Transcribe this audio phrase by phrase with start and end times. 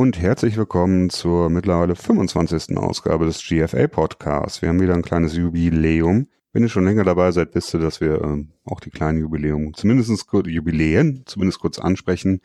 [0.00, 2.74] und herzlich willkommen zur mittlerweile 25.
[2.78, 4.62] Ausgabe des GFA Podcasts.
[4.62, 6.26] Wir haben wieder ein kleines Jubiläum.
[6.54, 9.74] Wenn ihr schon länger dabei seid, wisst ihr, dass wir ähm, auch die kleinen Jubiläum,
[9.74, 12.40] zumindest kurz, Jubiläen, zumindest kurz ansprechen.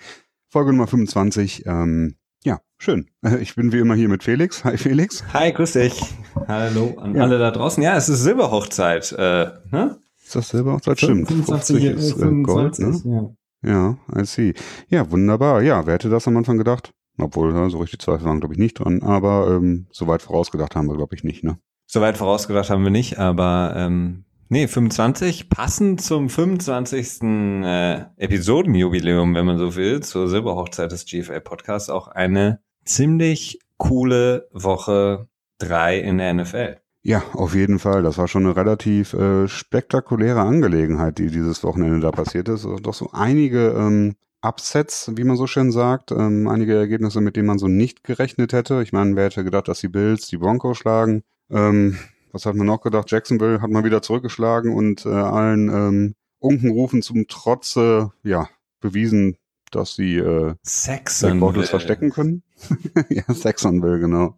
[0.50, 1.66] Folge Nummer 25.
[1.66, 3.10] Ähm, ja, schön.
[3.40, 4.66] Ich bin wie immer hier mit Felix.
[4.66, 5.24] Hi Felix.
[5.32, 6.14] Hi, grüß dich.
[6.50, 7.24] Hallo an ja.
[7.24, 7.82] alle da draußen.
[7.82, 9.14] Ja, es ist Silberhochzeit.
[9.14, 9.98] Äh, ne?
[10.22, 10.98] Ist das Silberhochzeit?
[10.98, 11.30] Stimmt.
[11.30, 13.02] 25 ist äh, 25, Gold, ne?
[13.06, 13.30] Ja.
[13.66, 14.54] Ja, I see.
[14.90, 15.62] Ja, wunderbar.
[15.62, 16.92] Ja, wer hätte das am Anfang gedacht?
[17.18, 19.02] Obwohl, ja, so richtig Zweifel waren, glaube ich, nicht dran.
[19.02, 21.58] Aber ähm, so weit vorausgedacht haben wir, glaube ich, nicht, ne?
[21.88, 27.22] So weit vorausgedacht haben wir nicht, aber ähm, nee, 25, passend zum 25.
[27.22, 34.48] Äh, Episodenjubiläum, wenn man so will, zur Silberhochzeit des GFL Podcasts, auch eine ziemlich coole
[34.52, 35.28] Woche
[35.60, 36.78] drei in der NFL.
[37.04, 38.02] Ja, auf jeden Fall.
[38.02, 42.66] Das war schon eine relativ äh, spektakuläre Angelegenheit, die dieses Wochenende da passiert ist.
[42.82, 44.16] Doch so einige ähm,
[44.46, 46.12] Upsets, wie man so schön sagt.
[46.12, 48.82] Ähm, einige Ergebnisse, mit denen man so nicht gerechnet hätte.
[48.84, 51.24] Ich meine, wer hätte gedacht, dass die Bills die Broncos schlagen?
[51.50, 51.98] Ähm,
[52.32, 53.10] was hat man noch gedacht?
[53.10, 58.50] Jacksonville hat mal wieder zurückgeschlagen und äh, allen ähm, Unkenrufen zum Trotze, ja,
[58.82, 59.38] bewiesen,
[59.72, 62.44] dass sie äh, Saxonville verstecken können.
[63.10, 64.36] ja, Saxonville, genau.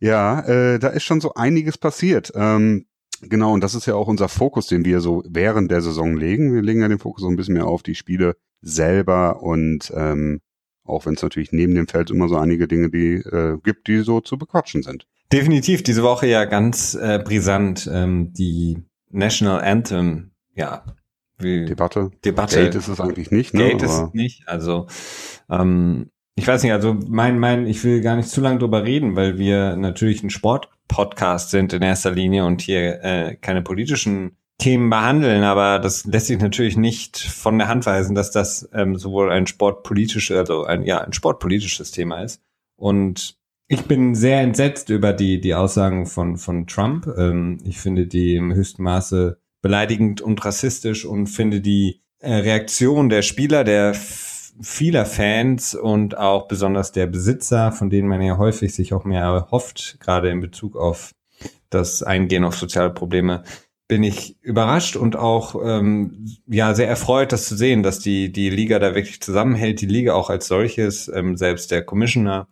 [0.00, 2.32] Ja, äh, da ist schon so einiges passiert.
[2.34, 2.86] Ähm,
[3.20, 6.54] genau, und das ist ja auch unser Fokus, den wir so während der Saison legen.
[6.54, 10.40] Wir legen ja den Fokus so ein bisschen mehr auf die Spiele selber und ähm,
[10.84, 13.98] auch wenn es natürlich neben dem Feld immer so einige Dinge die äh, gibt, die
[14.00, 15.06] so zu bequatschen sind.
[15.32, 20.84] Definitiv, diese Woche ja ganz äh, brisant ähm, die National Anthem, ja.
[21.40, 22.10] Debatte.
[22.24, 22.64] Debatte.
[22.64, 23.68] Gate ist es eigentlich nicht, ne?
[23.68, 24.86] Gate ist es nicht, also
[25.48, 29.16] ähm, ich weiß nicht, also mein, mein, ich will gar nicht zu lange drüber reden,
[29.16, 34.90] weil wir natürlich ein Sport-Podcast sind in erster Linie und hier äh, keine politischen Themen
[34.90, 39.30] behandeln, aber das lässt sich natürlich nicht von der Hand weisen, dass das ähm, sowohl
[39.30, 42.42] ein sportpolitisches, also ein, ja, ein sportpolitisches Thema ist.
[42.76, 47.06] Und ich bin sehr entsetzt über die, die Aussagen von, von Trump.
[47.16, 53.08] Ähm, ich finde die im höchsten Maße beleidigend und rassistisch und finde die äh, Reaktion
[53.08, 53.94] der Spieler, der
[54.60, 59.22] vieler Fans und auch besonders der Besitzer, von denen man ja häufig sich auch mehr
[59.22, 61.12] erhofft, gerade in Bezug auf
[61.70, 63.44] das Eingehen auf soziale Probleme,
[63.88, 68.50] bin ich überrascht und auch ähm, ja sehr erfreut, das zu sehen, dass die die
[68.50, 72.48] Liga da wirklich zusammenhält, die Liga auch als solches, ähm, selbst der Commissioner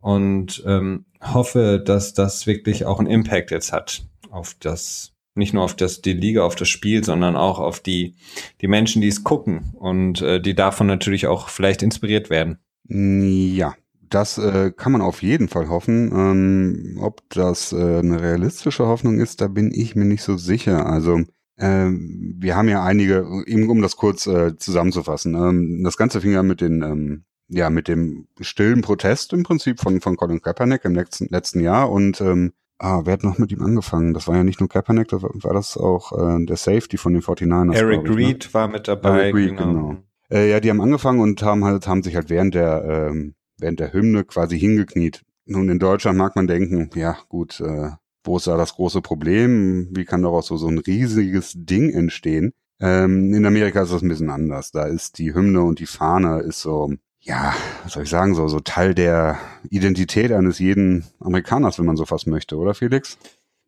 [0.00, 5.64] und ähm, hoffe, dass das wirklich auch einen Impact jetzt hat auf das nicht nur
[5.64, 8.14] auf das die Liga, auf das Spiel, sondern auch auf die
[8.60, 12.58] die Menschen, die es gucken und äh, die davon natürlich auch vielleicht inspiriert werden.
[12.88, 13.74] Ja,
[14.10, 16.10] das äh, kann man auf jeden Fall hoffen.
[16.12, 20.86] Ähm, ob das äh, eine realistische Hoffnung ist, da bin ich mir nicht so sicher.
[20.86, 21.20] Also
[21.56, 25.34] äh, wir haben ja einige, eben um das kurz äh, zusammenzufassen.
[25.34, 29.80] Ähm, das Ganze fing ja mit den ähm, ja mit dem stillen Protest im Prinzip
[29.80, 33.52] von von Colin Kaepernick im letzten letzten Jahr und ähm, Ah, wer hat noch mit
[33.52, 34.12] ihm angefangen?
[34.12, 37.14] Das war ja nicht nur Kaepernick, da war, war das auch äh, der Safety von
[37.14, 37.74] den 49ers.
[37.74, 38.16] Eric ich, ne?
[38.16, 38.54] Reed ne?
[38.54, 39.20] war mit dabei.
[39.20, 39.64] Eric Reed, genau.
[39.64, 39.96] genau.
[40.30, 43.80] Äh, ja, die haben angefangen und haben halt, haben sich halt während der ähm, während
[43.80, 45.22] der Hymne quasi hingekniet.
[45.44, 47.90] Nun, in Deutschland mag man denken, ja gut, äh,
[48.24, 49.88] wo ist da das große Problem?
[49.92, 52.52] Wie kann daraus so, so ein riesiges Ding entstehen?
[52.80, 54.72] Ähm, in Amerika ist das ein bisschen anders.
[54.72, 58.48] Da ist die Hymne und die Fahne ist so, ja, was soll ich sagen, so,
[58.48, 59.38] so Teil der
[59.70, 63.18] Identität eines jeden Amerikaners, wenn man so fast möchte, oder Felix?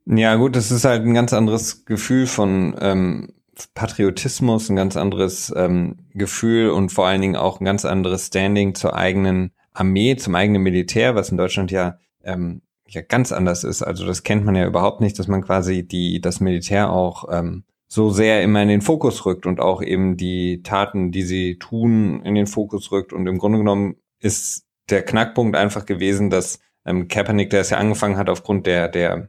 [0.07, 3.29] Ja, gut, das ist halt ein ganz anderes Gefühl von ähm,
[3.75, 8.75] Patriotismus, ein ganz anderes ähm, Gefühl und vor allen Dingen auch ein ganz anderes Standing
[8.75, 13.83] zur eigenen Armee, zum eigenen Militär, was in Deutschland ja, ähm, ja ganz anders ist.
[13.83, 17.65] Also das kennt man ja überhaupt nicht, dass man quasi die, das Militär auch ähm,
[17.87, 22.23] so sehr immer in den Fokus rückt und auch eben die Taten, die sie tun,
[22.23, 23.13] in den Fokus rückt.
[23.13, 27.79] Und im Grunde genommen ist der Knackpunkt einfach gewesen, dass ähm, Kaepernick, der es ja
[27.79, 29.29] angefangen hat aufgrund der, der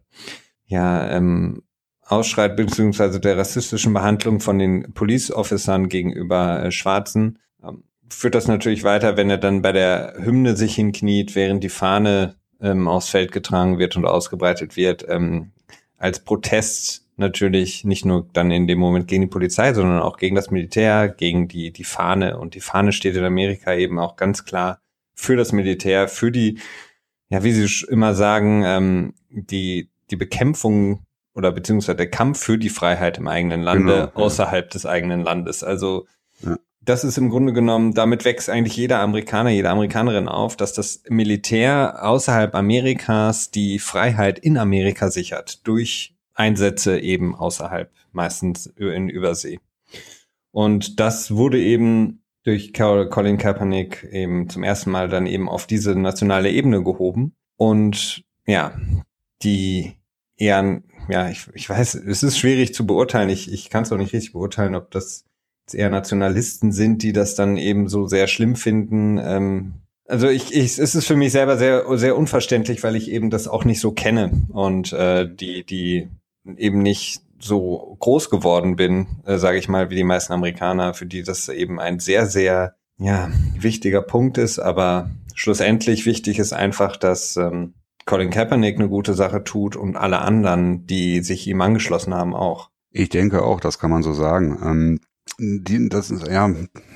[0.66, 1.64] ja, ähm,
[2.06, 7.40] Ausschreit beziehungsweise der rassistischen Behandlung von den Police Officern gegenüber äh, Schwarzen,
[8.10, 12.36] führt das natürlich weiter, wenn er dann bei der Hymne sich hinkniet, während die Fahne
[12.62, 15.52] ähm, aufs Feld getragen wird und ausgebreitet wird, ähm,
[15.98, 20.36] als Protest natürlich nicht nur dann in dem Moment gegen die Polizei, sondern auch gegen
[20.36, 22.38] das Militär, gegen die, die Fahne.
[22.38, 24.80] Und die Fahne steht in Amerika eben auch ganz klar
[25.14, 26.60] für das Militär, für die,
[27.28, 31.06] ja, wie Sie immer sagen, ähm, die, die Bekämpfung
[31.36, 34.70] oder beziehungsweise der Kampf für die Freiheit im eigenen Lande genau, außerhalb ja.
[34.70, 35.64] des eigenen Landes.
[35.64, 36.08] Also
[36.42, 36.58] ja
[36.90, 41.04] das ist im Grunde genommen, damit wächst eigentlich jeder Amerikaner, jede Amerikanerin auf, dass das
[41.08, 49.60] Militär außerhalb Amerikas die Freiheit in Amerika sichert, durch Einsätze eben außerhalb, meistens in Übersee.
[50.52, 55.94] Und das wurde eben durch Colin Kaepernick eben zum ersten Mal dann eben auf diese
[55.94, 57.36] nationale Ebene gehoben.
[57.56, 58.74] Und ja,
[59.44, 59.94] die
[60.38, 63.30] eher, ja, ich, ich weiß, es ist schwierig zu beurteilen.
[63.30, 65.26] Ich, ich kann es auch nicht richtig beurteilen, ob das
[65.74, 69.20] eher Nationalisten sind, die das dann eben so sehr schlimm finden.
[69.22, 69.74] Ähm,
[70.08, 73.48] also ich, ich, es ist für mich selber sehr, sehr unverständlich, weil ich eben das
[73.48, 76.10] auch nicht so kenne und äh, die, die
[76.58, 81.06] eben nicht so groß geworden bin, äh, sage ich mal, wie die meisten Amerikaner, für
[81.06, 84.60] die das eben ein sehr, sehr ja, wichtiger Punkt ist.
[84.60, 87.74] Aber schlussendlich wichtig ist einfach, dass ähm,
[88.06, 92.70] Colin Kaepernick eine gute Sache tut und alle anderen, die sich ihm angeschlossen haben, auch.
[92.92, 94.58] Ich denke auch, das kann man so sagen.
[94.64, 95.00] Ähm,
[95.40, 96.54] die, das ja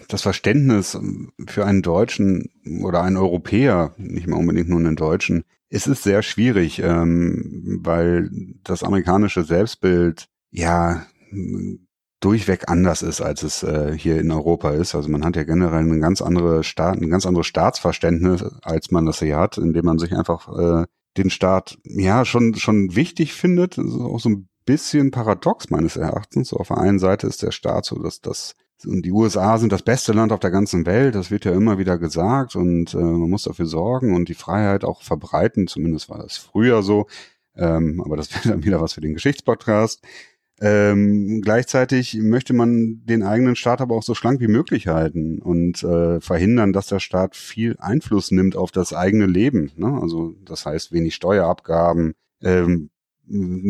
[0.07, 0.97] das Verständnis
[1.47, 2.49] für einen Deutschen
[2.81, 8.29] oder einen Europäer, nicht mal unbedingt nur einen Deutschen, es ist sehr schwierig, ähm, weil
[8.63, 11.07] das amerikanische Selbstbild ja
[12.19, 14.95] durchweg anders ist, als es äh, hier in Europa ist.
[14.95, 19.05] Also man hat ja generell eine ganz andere Staat, ein ganz anderes Staatsverständnis, als man
[19.05, 20.47] das hier hat, indem man sich einfach
[20.83, 20.85] äh,
[21.17, 26.53] den Staat ja schon schon wichtig findet, auch so ein bisschen paradox meines Erachtens.
[26.53, 28.55] Auf der einen Seite ist der Staat so, dass das
[28.85, 31.77] und die USA sind das beste Land auf der ganzen Welt, das wird ja immer
[31.77, 36.17] wieder gesagt und äh, man muss dafür sorgen und die Freiheit auch verbreiten, zumindest war
[36.17, 37.07] das früher so,
[37.55, 40.01] ähm, aber das wäre dann wieder was für den Geschichtspodcast.
[40.61, 45.83] Ähm, gleichzeitig möchte man den eigenen Staat aber auch so schlank wie möglich halten und
[45.83, 49.71] äh, verhindern, dass der Staat viel Einfluss nimmt auf das eigene Leben.
[49.75, 49.99] Ne?
[49.99, 52.91] Also das heißt wenig Steuerabgaben, ähm,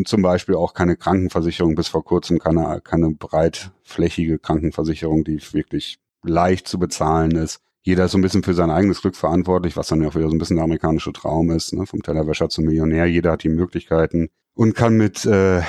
[0.04, 6.66] zum Beispiel auch keine Krankenversicherung, bis vor kurzem keine, keine breitflächige Krankenversicherung, die wirklich leicht
[6.66, 7.60] zu bezahlen ist.
[7.82, 10.28] Jeder ist so ein bisschen für sein eigenes Glück verantwortlich, was dann ja auch wieder
[10.28, 11.86] so ein bisschen der amerikanische Traum ist, ne?
[11.86, 13.06] vom Tellerwäscher zum Millionär.
[13.06, 15.60] Jeder hat die Möglichkeiten und kann mit äh,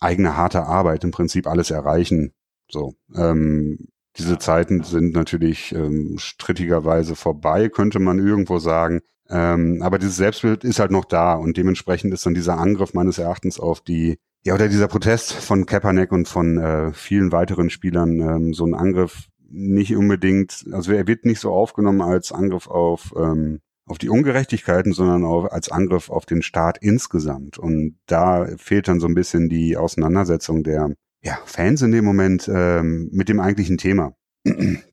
[0.00, 2.32] eigener harter Arbeit im Prinzip alles erreichen.
[2.70, 9.00] So, ähm, diese Zeiten sind natürlich ähm, strittigerweise vorbei, könnte man irgendwo sagen.
[9.30, 13.18] Ähm, aber dieses Selbstbild ist halt noch da und dementsprechend ist dann dieser Angriff meines
[13.18, 18.20] Erachtens auf die, ja, oder dieser Protest von Kaepernick und von äh, vielen weiteren Spielern
[18.20, 23.12] ähm, so ein Angriff nicht unbedingt, also er wird nicht so aufgenommen als Angriff auf,
[23.16, 27.58] ähm, auf die Ungerechtigkeiten, sondern auch als Angriff auf den Staat insgesamt.
[27.58, 32.50] Und da fehlt dann so ein bisschen die Auseinandersetzung der ja, Fans in dem Moment
[32.52, 34.14] ähm, mit dem eigentlichen Thema.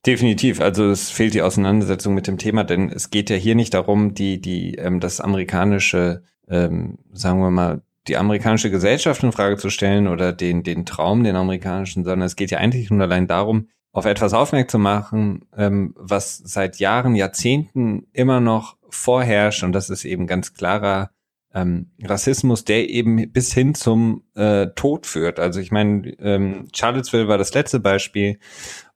[0.06, 0.62] Definitiv.
[0.62, 4.14] Also es fehlt die Auseinandersetzung mit dem Thema, denn es geht ja hier nicht darum,
[4.14, 9.70] die, die, ähm, das amerikanische, ähm, sagen wir mal, die amerikanische Gesellschaft in Frage zu
[9.70, 13.68] stellen oder den, den Traum, den amerikanischen, sondern es geht ja eigentlich nur allein darum,
[13.92, 20.06] auf etwas aufmerksam machen, ähm, was seit Jahren, Jahrzehnten immer noch vorherrscht und das ist
[20.06, 21.12] eben ganz klarer
[21.54, 25.40] ähm, Rassismus, der eben bis hin zum äh, Tod führt.
[25.40, 28.38] Also ich meine, ähm, Charlottesville war das letzte Beispiel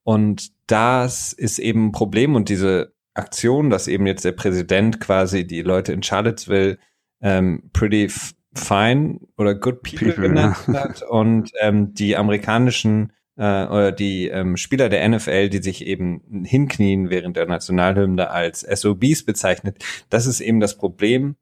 [0.03, 5.45] und das ist eben ein Problem und diese Aktion, dass eben jetzt der Präsident quasi
[5.45, 6.77] die Leute in Charlottesville
[7.21, 8.09] ähm, pretty
[8.55, 10.73] fine oder good people, people genannt ja.
[10.73, 16.44] hat und ähm, die amerikanischen äh, oder die ähm, Spieler der NFL, die sich eben
[16.44, 19.83] hinknien während der Nationalhymne als SOBs bezeichnet.
[20.09, 21.35] Das ist eben das Problem.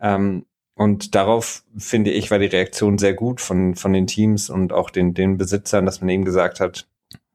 [0.00, 4.72] Ähm, und darauf finde ich, war die Reaktion sehr gut von, von den Teams und
[4.72, 6.88] auch den, den Besitzern, dass man eben gesagt hat,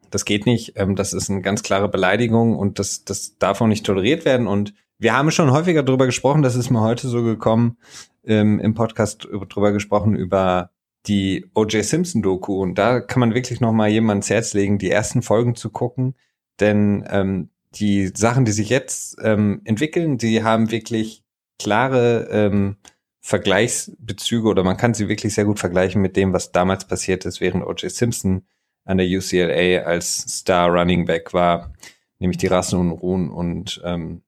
[0.10, 0.74] das geht nicht.
[0.76, 4.48] Ähm, das ist eine ganz klare Beleidigung und das, das darf auch nicht toleriert werden.
[4.48, 7.78] Und wir haben schon häufiger darüber gesprochen, das ist mir heute so gekommen,
[8.26, 10.72] ähm, im Podcast drüber gesprochen, über
[11.06, 11.84] die O.J.
[11.84, 12.62] Simpson Doku.
[12.62, 15.70] Und da kann man wirklich noch mal jemand ins Herz legen, die ersten Folgen zu
[15.70, 16.16] gucken.
[16.60, 21.24] Denn ähm, die Sachen, die sich jetzt ähm, entwickeln, die haben wirklich
[21.60, 22.78] klare ähm,
[23.22, 27.42] Vergleichsbezüge oder man kann sie wirklich sehr gut vergleichen mit dem, was damals passiert ist,
[27.42, 27.92] während O.J.
[27.92, 28.46] Simpson
[28.88, 31.74] an der UCLA als Star Running Back war,
[32.20, 33.30] nämlich die Rassenunruhen.
[33.30, 34.24] Und ähm,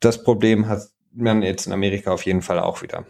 [0.00, 0.82] das Problem hat
[1.12, 3.04] man jetzt in Amerika auf jeden Fall auch wieder.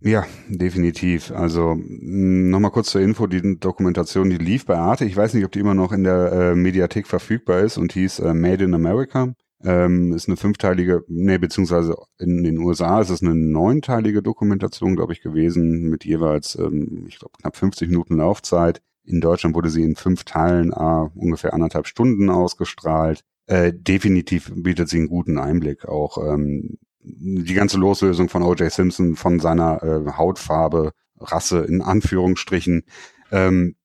[0.00, 1.30] Ja, definitiv.
[1.30, 5.06] Also nochmal kurz zur Info, die Dokumentation, die lief bei Arte.
[5.06, 8.18] Ich weiß nicht, ob die immer noch in der äh, Mediathek verfügbar ist und hieß
[8.18, 9.32] äh, Made in America.
[9.62, 15.14] Ähm, ist eine fünfteilige, nee, beziehungsweise in den USA ist es eine neunteilige Dokumentation, glaube
[15.14, 18.82] ich, gewesen, mit jeweils, ähm, ich glaube, knapp 50 Minuten Laufzeit.
[19.04, 23.24] In Deutschland wurde sie in fünf Teilen äh, ungefähr anderthalb Stunden ausgestrahlt.
[23.46, 25.86] Äh, definitiv bietet sie einen guten Einblick.
[25.86, 28.72] Auch ähm, die ganze Loslösung von O.J.
[28.72, 32.84] Simpson von seiner äh, Hautfarbe, Rasse in Anführungsstrichen,
[33.30, 33.76] ähm,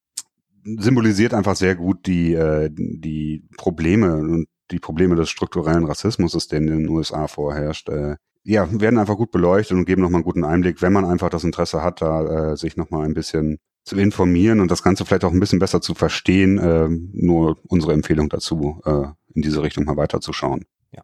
[0.64, 6.60] symbolisiert einfach sehr gut die, äh, die Probleme und die Probleme des strukturellen Rassismus, der
[6.60, 7.90] in den USA vorherrscht.
[7.90, 8.16] Äh,
[8.50, 11.44] ja, werden einfach gut beleuchtet und geben nochmal einen guten Einblick, wenn man einfach das
[11.44, 15.32] Interesse hat, da äh, sich nochmal ein bisschen zu informieren und das Ganze vielleicht auch
[15.32, 16.58] ein bisschen besser zu verstehen.
[16.58, 19.04] Äh, nur unsere Empfehlung dazu, äh,
[19.36, 20.66] in diese Richtung mal weiterzuschauen.
[20.92, 21.04] Ja.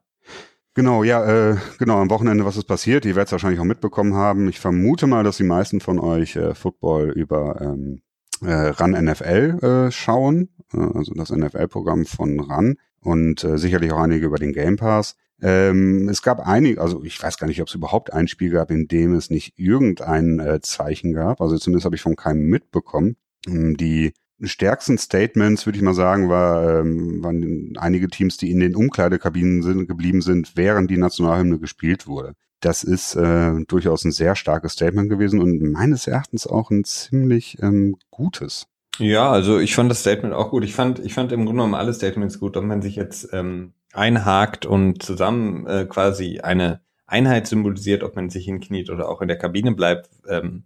[0.73, 3.05] Genau, ja, äh, genau, am Wochenende, was ist passiert?
[3.05, 4.49] Ihr werdet es wahrscheinlich auch mitbekommen haben.
[4.49, 8.01] Ich vermute mal, dass die meisten von euch äh, Football über ähm,
[8.41, 13.99] äh, RAN NFL äh, schauen, äh, also das NFL-Programm von RAN und äh, sicherlich auch
[13.99, 15.15] einige über den Game Pass.
[15.41, 18.71] Ähm, es gab einige, also ich weiß gar nicht, ob es überhaupt ein Spiel gab,
[18.71, 21.41] in dem es nicht irgendein äh, Zeichen gab.
[21.41, 23.17] Also zumindest habe ich von keinem mitbekommen.
[23.47, 28.59] Ähm, die stärksten Statements, würde ich mal sagen, war, ähm, waren einige Teams, die in
[28.59, 32.33] den Umkleidekabinen sind, geblieben sind, während die Nationalhymne gespielt wurde.
[32.61, 37.61] Das ist äh, durchaus ein sehr starkes Statement gewesen und meines Erachtens auch ein ziemlich
[37.61, 38.67] ähm, gutes.
[38.97, 40.63] Ja, also ich fand das Statement auch gut.
[40.63, 43.73] Ich fand, ich fand im Grunde genommen alle Statements gut, ob man sich jetzt ähm,
[43.95, 49.27] einhakt und zusammen äh, quasi eine Einheit symbolisiert, ob man sich hinkniet oder auch in
[49.27, 50.09] der Kabine bleibt.
[50.27, 50.63] Ähm,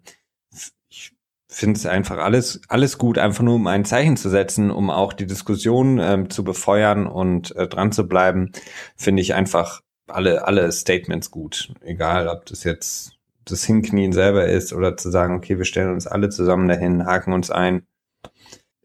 [0.89, 1.13] ich
[1.48, 5.13] finde es einfach alles, alles gut, einfach nur um ein Zeichen zu setzen, um auch
[5.13, 8.51] die Diskussion ähm, zu befeuern und äh, dran zu bleiben,
[8.95, 11.74] finde ich einfach alle, alle Statements gut.
[11.81, 13.13] Egal, ob das jetzt
[13.45, 17.33] das Hinknien selber ist oder zu sagen, okay, wir stellen uns alle zusammen dahin, haken
[17.33, 17.83] uns ein.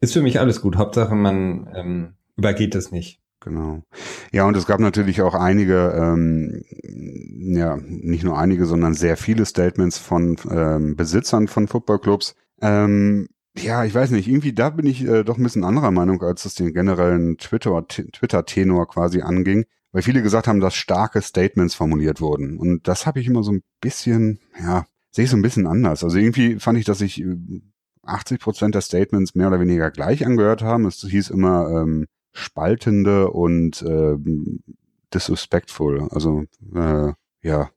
[0.01, 0.75] Ist für mich alles gut.
[0.75, 3.19] Hauptsache, man ähm, übergeht es nicht.
[3.45, 3.83] Genau.
[4.31, 6.63] Ja, und es gab natürlich auch einige, ähm,
[7.55, 12.35] ja, nicht nur einige, sondern sehr viele Statements von ähm, Besitzern von Footballclubs.
[12.61, 16.23] Ähm, ja, ich weiß nicht, irgendwie da bin ich äh, doch ein bisschen anderer Meinung,
[16.23, 21.75] als es den generellen Twitter, Twitter-Tenor quasi anging, weil viele gesagt haben, dass starke Statements
[21.75, 22.57] formuliert wurden.
[22.57, 26.03] Und das habe ich immer so ein bisschen, ja, sehe ich so ein bisschen anders.
[26.03, 27.23] Also irgendwie fand ich, dass sich
[28.01, 30.87] 80 äh, Prozent der Statements mehr oder weniger gleich angehört haben.
[30.87, 34.15] Es hieß immer, ähm, spaltende und äh,
[35.13, 36.43] disrespectful, also
[36.75, 37.69] äh, ja,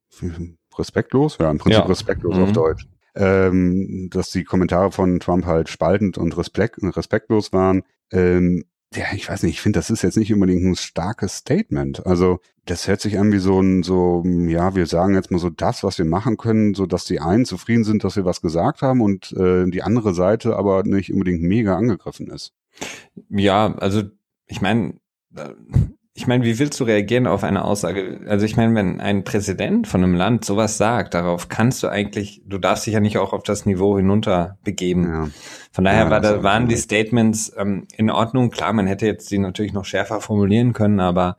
[0.77, 1.87] respektlos, ja, im Prinzip ja.
[1.87, 2.43] respektlos mhm.
[2.43, 2.87] auf Deutsch.
[3.15, 7.83] Ähm, dass die Kommentare von Trump halt spaltend und respekt, respektlos waren.
[8.13, 12.07] Ähm, ja, ich weiß nicht, ich finde, das ist jetzt nicht unbedingt ein starkes Statement.
[12.07, 15.51] Also, das hört sich an wie so ein, so, ja, wir sagen jetzt mal so
[15.51, 18.83] das, was wir machen können, so dass die einen zufrieden sind, dass wir was gesagt
[18.83, 22.55] haben und äh, die andere Seite aber nicht unbedingt mega angegriffen ist.
[23.29, 24.03] Ja, also
[24.49, 24.95] ich meine,
[26.19, 28.21] ich meine, wie willst du reagieren auf eine Aussage?
[28.27, 32.43] Also ich meine, wenn ein Präsident von einem Land sowas sagt, darauf kannst du eigentlich,
[32.45, 35.05] du darfst dich ja nicht auch auf das Niveau hinunter begeben.
[35.05, 35.29] Ja.
[35.71, 38.51] Von daher ja, war da, waren die Statements ähm, in Ordnung.
[38.51, 41.37] Klar, man hätte jetzt die natürlich noch schärfer formulieren können, aber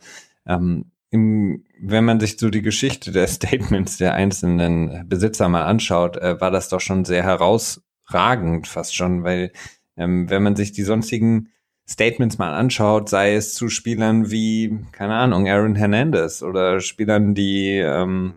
[0.47, 6.15] ähm, im, wenn man sich so die Geschichte der Statements der einzelnen Besitzer mal anschaut,
[6.15, 9.51] äh, war das doch schon sehr herausragend fast schon, weil
[9.97, 11.49] ähm, wenn man sich die sonstigen
[11.89, 17.77] Statements mal anschaut, sei es zu Spielern wie, keine Ahnung, Aaron Hernandez oder Spielern, die
[17.77, 18.35] ähm,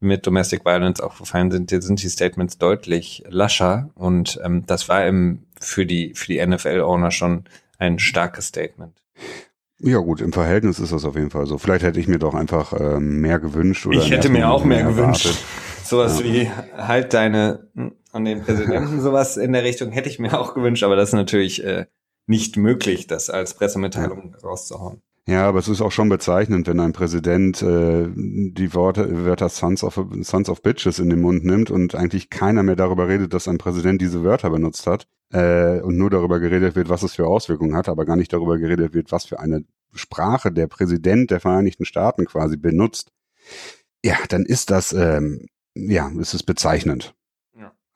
[0.00, 5.06] mit Domestic Violence auch verfallen sind, sind die Statements deutlich lascher und ähm, das war
[5.06, 7.44] im, für die, für die NFL-Owner schon
[7.78, 9.00] ein starkes Statement.
[9.78, 11.58] Ja gut, im Verhältnis ist das auf jeden Fall so.
[11.58, 13.86] Vielleicht hätte ich mir doch einfach ähm, mehr gewünscht.
[13.86, 15.28] Oder ich hätte mir auch mehr, mehr gewünscht.
[15.84, 16.24] Sowas ja.
[16.24, 20.54] wie halt deine hm, an den Präsidenten, sowas in der Richtung hätte ich mir auch
[20.54, 21.84] gewünscht, aber das ist natürlich äh,
[22.26, 24.48] nicht möglich, das als Pressemitteilung ja.
[24.48, 25.02] rauszuhauen.
[25.28, 29.82] Ja, aber es ist auch schon bezeichnend, wenn ein Präsident äh, die Worte, Wörter Sons
[29.82, 33.48] of, Sons of Bitches in den Mund nimmt und eigentlich keiner mehr darüber redet, dass
[33.48, 37.26] ein Präsident diese Wörter benutzt hat äh, und nur darüber geredet wird, was es für
[37.26, 41.40] Auswirkungen hat, aber gar nicht darüber geredet wird, was für eine Sprache der Präsident der
[41.40, 43.10] Vereinigten Staaten quasi benutzt.
[44.04, 47.16] Ja, dann ist das, ähm, ja, ist es bezeichnend.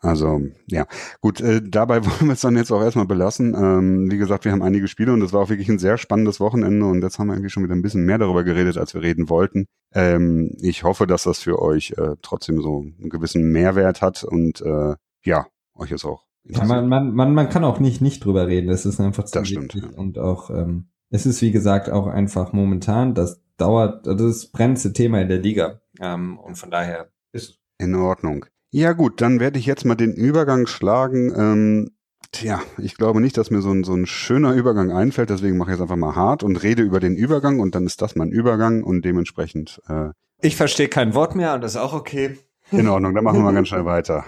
[0.00, 0.87] Also ja,
[1.21, 3.54] gut, äh, dabei wollen wir es dann jetzt auch erstmal belassen.
[3.54, 6.40] Ähm, wie gesagt, wir haben einige Spiele und es war auch wirklich ein sehr spannendes
[6.40, 9.02] Wochenende und jetzt haben wir irgendwie schon wieder ein bisschen mehr darüber geredet, als wir
[9.02, 9.66] reden wollten.
[9.95, 14.62] Ähm, ich hoffe, dass das für euch äh, trotzdem so einen gewissen Mehrwert hat und
[14.62, 16.25] äh, ja, euch ist auch.
[16.45, 19.38] Ja, man, man, man, man kann auch nicht nicht drüber reden, es ist einfach zu
[19.38, 19.87] das stimmt, ja.
[19.95, 24.52] und auch ähm, es ist wie gesagt auch einfach momentan, das dauert, das ist das
[24.52, 28.47] brennendste Thema in der Liga ähm, und von daher ist in Ordnung.
[28.71, 31.33] Ja gut, dann werde ich jetzt mal den Übergang schlagen.
[31.37, 31.91] Ähm,
[32.31, 35.71] tja, ich glaube nicht, dass mir so ein, so ein schöner Übergang einfällt, deswegen mache
[35.71, 38.31] ich es einfach mal hart und rede über den Übergang und dann ist das mein
[38.31, 39.81] Übergang und dementsprechend.
[39.89, 40.11] Äh,
[40.41, 42.39] ich verstehe kein Wort mehr und das ist auch okay.
[42.71, 44.25] In Ordnung, dann machen wir mal ganz schnell weiter.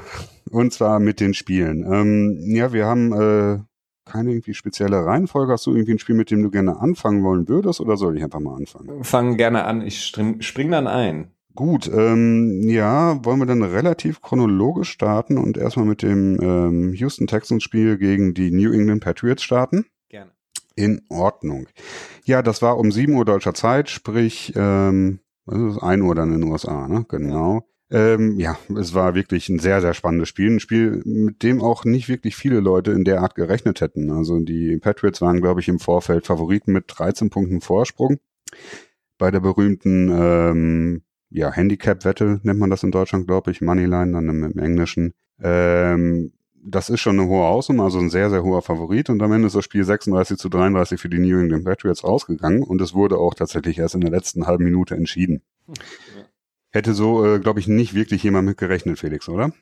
[0.51, 1.85] Und zwar mit den Spielen.
[1.91, 3.59] Ähm, ja, wir haben äh,
[4.05, 5.53] keine irgendwie spezielle Reihenfolge.
[5.53, 8.25] Hast du irgendwie ein Spiel, mit dem du gerne anfangen wollen würdest oder soll ich
[8.25, 9.05] einfach mal anfangen?
[9.05, 11.31] Fang gerne an, ich spring, spring dann ein.
[11.54, 17.26] Gut, ähm, ja, wollen wir dann relativ chronologisch starten und erstmal mit dem ähm, Houston
[17.26, 19.85] Texans Spiel gegen die New England Patriots starten?
[20.09, 20.32] Gerne.
[20.76, 21.66] In Ordnung.
[22.25, 26.32] Ja, das war um 7 Uhr deutscher Zeit, sprich, ähm, das ist 1 Uhr dann
[26.32, 27.04] in den USA, ne?
[27.09, 27.66] Genau.
[27.90, 30.54] Ähm, ja, es war wirklich ein sehr, sehr spannendes Spiel.
[30.54, 34.11] Ein Spiel, mit dem auch nicht wirklich viele Leute in der Art gerechnet hätten.
[34.11, 38.18] Also die Patriots waren, glaube ich, im Vorfeld Favoriten mit 13 Punkten Vorsprung.
[39.18, 41.02] Bei der berühmten ähm,
[41.33, 45.15] ja, Handicap-Wette nennt man das in Deutschland, glaube ich, Moneyline dann im, im Englischen.
[45.41, 46.33] Ähm,
[46.65, 49.11] das ist schon eine hohe Ausnahme, also ein sehr, sehr hoher Favorit.
[49.11, 52.62] Und am Ende ist das Spiel 36 zu 33 für die New England Patriots rausgegangen.
[52.62, 55.43] Und es wurde auch tatsächlich erst in der letzten halben Minute entschieden.
[55.67, 55.75] Ja.
[56.71, 59.53] Hätte so, äh, glaube ich, nicht wirklich jemand mit gerechnet, Felix, oder?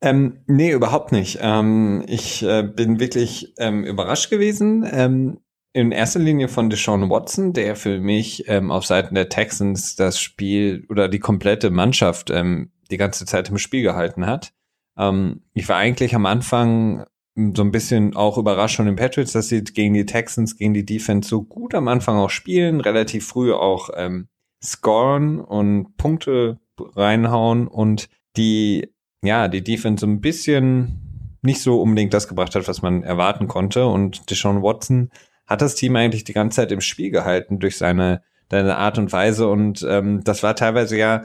[0.00, 1.38] Ähm, nee, überhaupt nicht.
[1.40, 4.86] Ähm, ich äh, bin wirklich ähm, überrascht gewesen.
[4.90, 5.38] Ähm,
[5.74, 10.20] in erster Linie von Deshaun Watson, der für mich ähm, auf Seiten der Texans das
[10.20, 14.54] Spiel oder die komplette Mannschaft ähm, die ganze Zeit im Spiel gehalten hat.
[14.96, 17.04] Ähm, ich war eigentlich am Anfang
[17.36, 20.86] so ein bisschen auch überrascht von den Patriots, dass sie gegen die Texans, gegen die
[20.86, 24.28] Defense so gut am Anfang auch spielen, relativ früh auch ähm,
[24.62, 28.92] scoren und Punkte reinhauen und die,
[29.24, 33.48] ja, die Defense so ein bisschen nicht so unbedingt das gebracht hat, was man erwarten
[33.48, 33.86] konnte.
[33.86, 35.10] Und Deshaun Watson
[35.46, 39.12] hat das Team eigentlich die ganze Zeit im Spiel gehalten durch seine, seine Art und
[39.12, 39.48] Weise.
[39.48, 41.22] Und ähm, das war teilweise ja,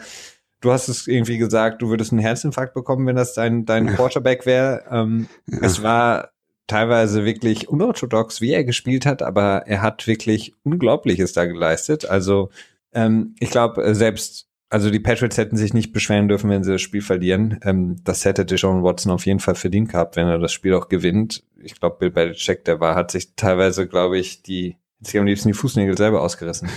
[0.62, 4.46] du hast es irgendwie gesagt, du würdest einen Herzinfarkt bekommen, wenn das dein, dein Quarterback
[4.46, 4.84] wäre.
[4.92, 5.60] Ähm, ja.
[5.62, 6.32] Es war
[6.68, 12.06] teilweise wirklich unorthodox, wie er gespielt hat, aber er hat wirklich Unglaubliches da geleistet.
[12.06, 12.50] Also
[12.94, 16.82] ähm, ich glaube, selbst, also die Patriots hätten sich nicht beschweren dürfen, wenn sie das
[16.82, 17.60] Spiel verlieren.
[17.64, 20.90] Ähm, das hätte Deshaun Watson auf jeden Fall verdient gehabt, wenn er das Spiel auch
[20.90, 21.44] gewinnt.
[21.62, 25.50] Ich glaube, Bill Belichick, der war, hat sich teilweise, glaube ich, die, jetzt am liebsten
[25.50, 26.70] die Fußnägel selber ausgerissen.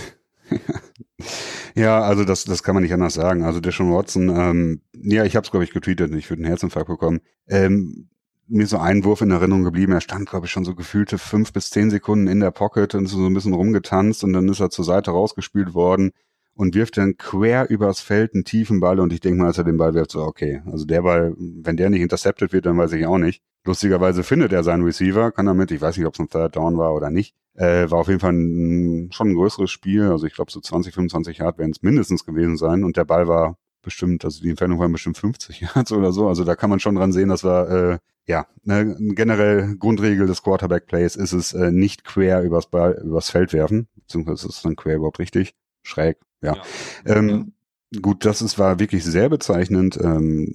[1.75, 3.43] ja, also das, das kann man nicht anders sagen.
[3.43, 6.89] Also Deshaun Watson, ähm, ja, ich habe es, glaube ich, getweetet, ich würde einen Herzinfarkt
[6.89, 7.21] bekommen.
[7.47, 8.09] Ähm,
[8.47, 9.93] mir so ein Wurf in Erinnerung geblieben.
[9.93, 13.05] Er stand, glaube ich, schon so gefühlte fünf bis zehn Sekunden in der Pocket und
[13.05, 16.11] ist so ein bisschen rumgetanzt und dann ist er zur Seite rausgespielt worden
[16.55, 19.63] und wirft dann quer übers Feld einen tiefen Ball und ich denke mal, als er
[19.63, 22.93] den Ball wirft, so okay, also der Ball, wenn der nicht intercepted wird, dann weiß
[22.93, 23.41] ich auch nicht.
[23.65, 26.77] Lustigerweise findet er seinen Receiver, kann damit, ich weiß nicht, ob es ein Third Down
[26.77, 30.33] war oder nicht, äh, war auf jeden Fall ein, schon ein größeres Spiel, also ich
[30.33, 34.25] glaube so 20, 25 Yard werden es mindestens gewesen sein und der Ball war bestimmt,
[34.25, 36.27] also die Entfernung waren bestimmt 50 Yards oder so.
[36.27, 40.41] Also da kann man schon dran sehen, dass wir äh, ja eine generell Grundregel des
[40.41, 44.61] Quarterback Plays ist es äh, nicht quer übers Ball, übers Feld werfen, beziehungsweise ist es
[44.63, 46.55] dann quer überhaupt richtig, schräg, ja.
[46.55, 47.15] ja.
[47.15, 47.53] Ähm,
[48.01, 49.99] Gut, das ist, war wirklich sehr bezeichnend.
[50.01, 50.49] Ähm,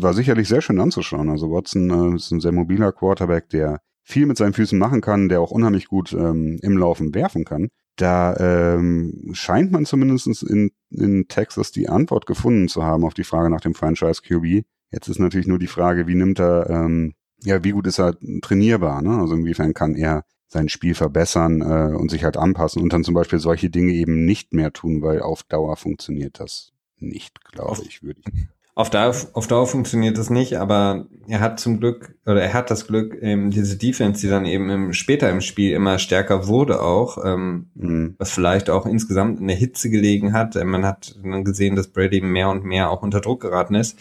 [0.00, 1.28] war sicherlich sehr schön anzuschauen.
[1.28, 5.28] Also Watson äh, ist ein sehr mobiler Quarterback, der viel mit seinen Füßen machen kann,
[5.28, 7.68] der auch unheimlich gut ähm, im Laufen werfen kann.
[7.96, 13.24] Da ähm, scheint man zumindest in, in Texas die Antwort gefunden zu haben auf die
[13.24, 14.64] Frage nach dem Franchise QB.
[14.90, 18.16] Jetzt ist natürlich nur die Frage, wie nimmt er, ähm, ja, wie gut ist er
[18.42, 19.18] trainierbar, ne?
[19.18, 23.14] Also inwiefern kann er sein Spiel verbessern äh, und sich halt anpassen und dann zum
[23.14, 28.02] Beispiel solche Dinge eben nicht mehr tun, weil auf Dauer funktioniert das nicht, glaube ich,
[28.02, 28.46] würde ich.
[28.76, 32.70] Auf Dauer, auf Dauer funktioniert das nicht, aber er hat zum Glück, oder er hat
[32.70, 36.82] das Glück, eben diese Defense, die dann eben im, später im Spiel immer stärker wurde
[36.82, 38.14] auch, ähm, mhm.
[38.18, 40.56] was vielleicht auch insgesamt in der Hitze gelegen hat.
[40.56, 43.96] Man hat dann gesehen, dass Brady mehr und mehr auch unter Druck geraten ist.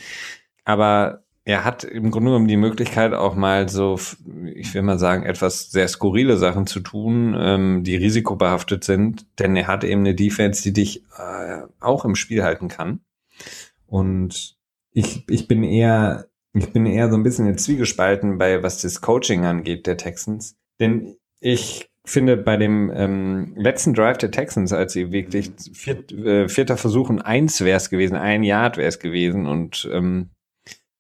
[0.65, 3.99] Aber er hat im Grunde genommen die Möglichkeit auch mal so,
[4.53, 9.55] ich will mal sagen, etwas sehr skurrile Sachen zu tun, ähm, die risikobehaftet sind, denn
[9.55, 13.01] er hat eben eine Defense, die dich äh, auch im Spiel halten kann.
[13.87, 14.57] Und
[14.91, 19.01] ich, ich bin eher, ich bin eher so ein bisschen in Zwiegespalten bei, was das
[19.01, 20.55] Coaching angeht der Texans.
[20.79, 26.47] Denn ich finde bei dem ähm, letzten Drive der Texans, als sie wirklich viert, äh,
[26.47, 30.29] vierter Versuch und eins wäre es gewesen, ein Yard wäre es gewesen und ähm,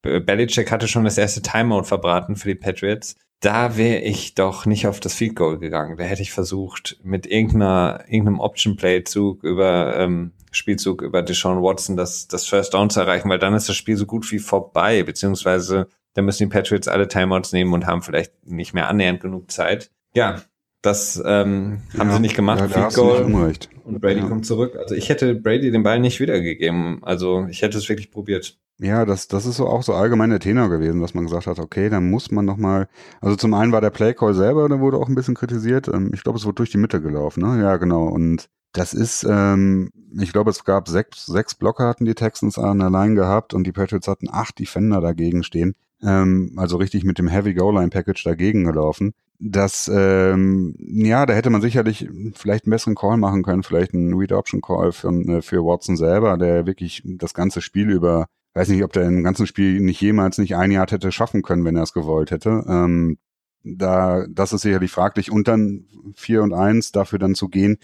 [0.03, 3.15] Belichick hatte schon das erste Timeout verbraten für die Patriots.
[3.39, 5.97] Da wäre ich doch nicht auf das Field Goal gegangen.
[5.97, 11.61] Da hätte ich versucht, mit irgendeiner, irgendeinem Option Play Zug über ähm, Spielzug über Deshaun
[11.61, 14.39] Watson das, das First Down zu erreichen, weil dann ist das Spiel so gut wie
[14.39, 19.19] vorbei, beziehungsweise da müssen die Patriots alle Timeouts nehmen und haben vielleicht nicht mehr annähernd
[19.19, 19.91] genug Zeit.
[20.13, 20.41] Ja,
[20.83, 22.59] das ähm, haben ja, sie nicht gemacht.
[22.59, 23.53] Ja, Field Goal
[23.85, 24.27] und Brady ja.
[24.27, 24.75] kommt zurück.
[24.77, 26.99] Also ich hätte Brady den Ball nicht wiedergegeben.
[27.03, 28.57] Also ich hätte es wirklich probiert.
[28.79, 31.59] Ja, das, das ist so auch so allgemein der Tenor gewesen, dass man gesagt hat,
[31.59, 32.89] okay, dann muss man noch mal,
[33.21, 35.87] also zum einen war der Playcall selber, der wurde auch ein bisschen kritisiert.
[35.87, 37.61] Ähm, ich glaube, es wurde durch die Mitte gelaufen, ne?
[37.61, 38.05] Ja, genau.
[38.07, 42.79] Und das ist, ähm, ich glaube, es gab sechs, sechs Blocker hatten die Texans an
[42.79, 45.75] der Line gehabt und die Patriots hatten acht Defender dagegen stehen.
[46.01, 49.13] Ähm, also richtig mit dem Heavy Goal Line Package dagegen gelaufen.
[49.45, 54.13] Das, ähm, ja, da hätte man sicherlich vielleicht einen besseren Call machen können, vielleicht einen
[54.13, 58.69] Read Option Call für, äh, für Watson selber, der wirklich das ganze Spiel über, weiß
[58.69, 61.75] nicht, ob der im ganzen Spiel nicht jemals nicht ein Jahr hätte schaffen können, wenn
[61.75, 62.63] er es gewollt hätte.
[62.69, 63.17] Ähm,
[63.65, 65.29] da, das ist sicherlich fraglich.
[65.29, 67.79] Und dann vier und eins dafür dann zu gehen,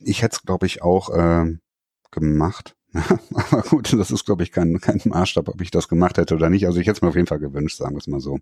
[0.00, 1.56] ich hätte es, glaube ich, auch äh,
[2.10, 2.74] gemacht.
[3.34, 6.48] Aber gut, das ist, glaube ich, kein, kein Maßstab, ob ich das gemacht hätte oder
[6.48, 6.66] nicht.
[6.66, 8.38] Also ich hätte es mir auf jeden Fall gewünscht, sagen wir es mal so.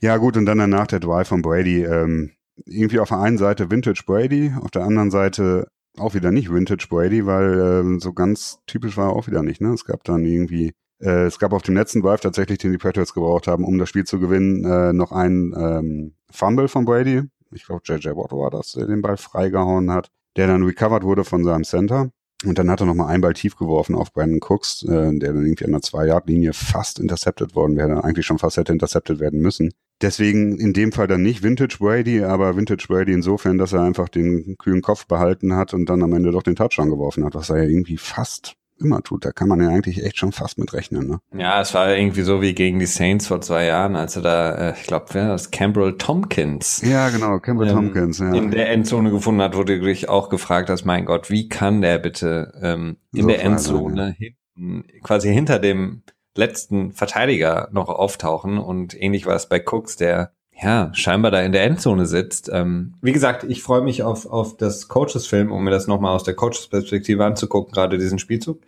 [0.00, 1.84] Ja, gut, und dann danach der Drive von Brady.
[1.84, 2.32] Ähm,
[2.66, 6.86] irgendwie auf der einen Seite Vintage Brady, auf der anderen Seite auch wieder nicht Vintage
[6.88, 9.60] Brady, weil äh, so ganz typisch war er auch wieder nicht.
[9.60, 9.72] Ne?
[9.72, 13.14] Es gab dann irgendwie, äh, es gab auf dem letzten Drive tatsächlich, den die Patriots
[13.14, 17.22] gebraucht haben, um das Spiel zu gewinnen, äh, noch einen ähm, Fumble von Brady.
[17.54, 21.24] Ich glaube, JJ Watt war das, der den Ball freigehauen hat, der dann recovered wurde
[21.24, 22.10] von seinem Center.
[22.44, 25.44] Und dann hat er nochmal einen Ball tief geworfen auf Brandon Cooks, äh, der dann
[25.44, 29.72] irgendwie an der Zwei-Yard-Linie fast intercepted worden wäre, eigentlich schon fast hätte intercepted werden müssen.
[30.00, 34.08] Deswegen in dem Fall dann nicht Vintage Brady, aber Vintage Brady insofern, dass er einfach
[34.08, 37.50] den kühlen Kopf behalten hat und dann am Ende doch den Touchdown geworfen hat, was
[37.50, 39.24] er ja irgendwie fast immer tut.
[39.24, 41.06] Da kann man ja eigentlich echt schon fast mit rechnen.
[41.06, 41.20] Ne?
[41.38, 44.54] Ja, es war irgendwie so wie gegen die Saints vor zwei Jahren, als er da,
[44.54, 46.82] äh, ich glaube, wer das Campbell Tompkins.
[46.84, 48.18] Ja, genau, Campbell ähm, Tompkins.
[48.18, 48.34] Ja.
[48.34, 51.98] In der Endzone gefunden hat, wurde dich auch gefragt hast, mein Gott, wie kann der
[51.98, 54.30] bitte ähm, in so der Endzone ja.
[54.56, 56.02] hinten, quasi hinter dem
[56.34, 60.32] letzten Verteidiger noch auftauchen und ähnlich war es bei Cooks, der
[60.62, 62.50] ja scheinbar da in der Endzone sitzt.
[62.52, 66.24] Ähm, wie gesagt, ich freue mich auf, auf das Coaches-Film, um mir das nochmal aus
[66.24, 68.60] der Coaches-Perspektive anzugucken, gerade diesen Spielzug,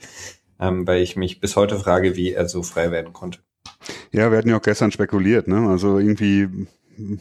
[0.58, 3.40] ähm, weil ich mich bis heute frage, wie er so frei werden konnte.
[4.12, 5.68] Ja, wir hatten ja auch gestern spekuliert, ne?
[5.68, 6.48] Also irgendwie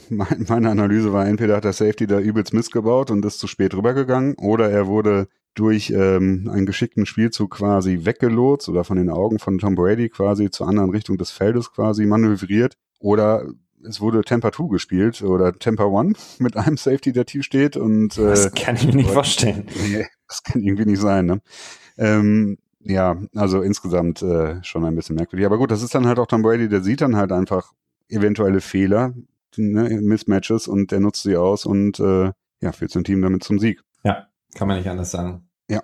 [0.10, 4.36] meine Analyse war, entweder hat der Safety da übelst missgebaut und ist zu spät rübergegangen
[4.36, 9.60] oder er wurde durch ähm, einen geschickten Spielzug quasi weggelotst oder von den Augen von
[9.60, 13.46] Tom Brady quasi zur anderen Richtung des Feldes quasi manövriert oder
[13.88, 18.18] es wurde Temper 2 gespielt oder Temper 1 mit einem Safety, der tief steht und
[18.18, 19.68] äh, das kann ich mir nicht vorstellen.
[19.88, 21.42] Nee, das kann irgendwie nicht sein, ne?
[21.98, 25.46] Ähm, ja, also insgesamt äh, schon ein bisschen merkwürdig.
[25.46, 27.72] Aber gut, das ist dann halt auch Tom Brady, der sieht dann halt einfach
[28.10, 29.14] eventuelle Fehler,
[29.56, 33.60] ne, Mismatches und der nutzt sie aus und äh, ja, führt sein Team damit zum
[33.60, 33.82] Sieg.
[34.04, 35.48] Ja, kann man nicht anders sagen.
[35.70, 35.82] Ja,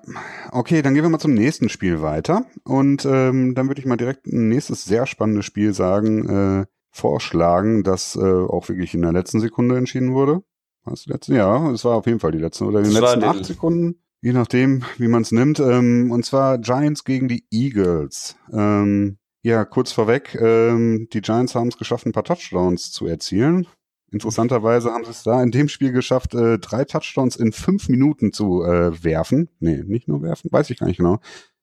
[0.52, 2.46] okay, dann gehen wir mal zum nächsten Spiel weiter.
[2.64, 7.84] Und ähm, dann würde ich mal direkt ein nächstes sehr spannendes Spiel sagen, äh, vorschlagen,
[7.84, 10.42] das äh, auch wirklich in der letzten Sekunde entschieden wurde.
[10.84, 11.36] Was die letzten?
[11.36, 14.34] Ja, es war auf jeden Fall die letzten oder in den letzten acht Sekunden, je
[14.34, 15.60] nachdem, wie man es nimmt.
[15.60, 18.36] Ähm, und zwar Giants gegen die Eagles.
[18.52, 23.68] Ähm, ja, kurz vorweg, ähm, die Giants haben es geschafft, ein paar Touchdowns zu erzielen.
[24.12, 28.34] Interessanterweise haben sie es da in dem Spiel geschafft, äh, drei Touchdowns in fünf Minuten
[28.34, 29.50] zu äh, werfen.
[29.60, 31.20] Nee, nicht nur werfen, weiß ich gar nicht genau.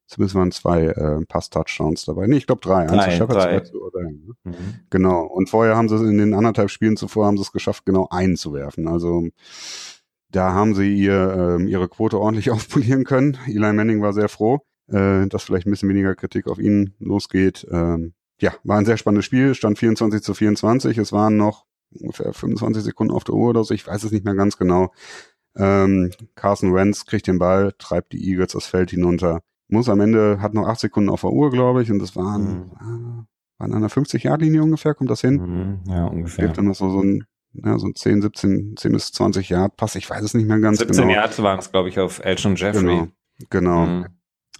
[0.06, 2.26] Zumindest waren zwei äh, Pass-Touchdowns dabei.
[2.28, 2.86] Nee, ich glaube drei.
[2.86, 3.60] drei, Eins drei.
[3.60, 4.34] Zu oder, ne?
[4.44, 4.54] mhm.
[4.90, 5.24] Genau.
[5.24, 8.36] Und vorher haben sie in den anderthalb Spielen zuvor haben sie es geschafft, genau einen
[8.36, 8.86] zu werfen.
[8.86, 9.28] Also
[10.30, 13.36] da haben sie ihr, äh, ihre Quote ordentlich aufpolieren können.
[13.46, 17.66] Eli Manning war sehr froh, äh, dass vielleicht ein bisschen weniger Kritik auf ihn losgeht.
[17.70, 20.98] Ähm, ja, war ein sehr spannendes Spiel, stand 24 zu 24.
[20.98, 24.24] Es waren noch ungefähr 25 Sekunden auf der Uhr oder so, ich weiß es nicht
[24.24, 24.92] mehr ganz genau.
[25.56, 30.40] Ähm, Carson Wentz kriegt den Ball, treibt die Eagles das Feld hinunter, muss am Ende,
[30.40, 32.72] hat noch acht Sekunden auf der Uhr, glaube ich, und das waren, mhm.
[32.74, 35.34] äh, waren an einer 50-Yard-Linie ungefähr, kommt das hin?
[35.34, 36.46] Mhm, ja, ungefähr.
[36.46, 39.76] Gibt dann noch so, so ein, ja, so ein 10, 17, 10 bis 20 Yard
[39.76, 41.08] Pass, ich weiß es nicht mehr ganz 17 genau.
[41.08, 42.82] 17 Yards waren es, glaube ich, auf Elton Jeffrey.
[42.82, 43.08] Genau,
[43.50, 43.86] genau.
[43.86, 44.06] Mhm.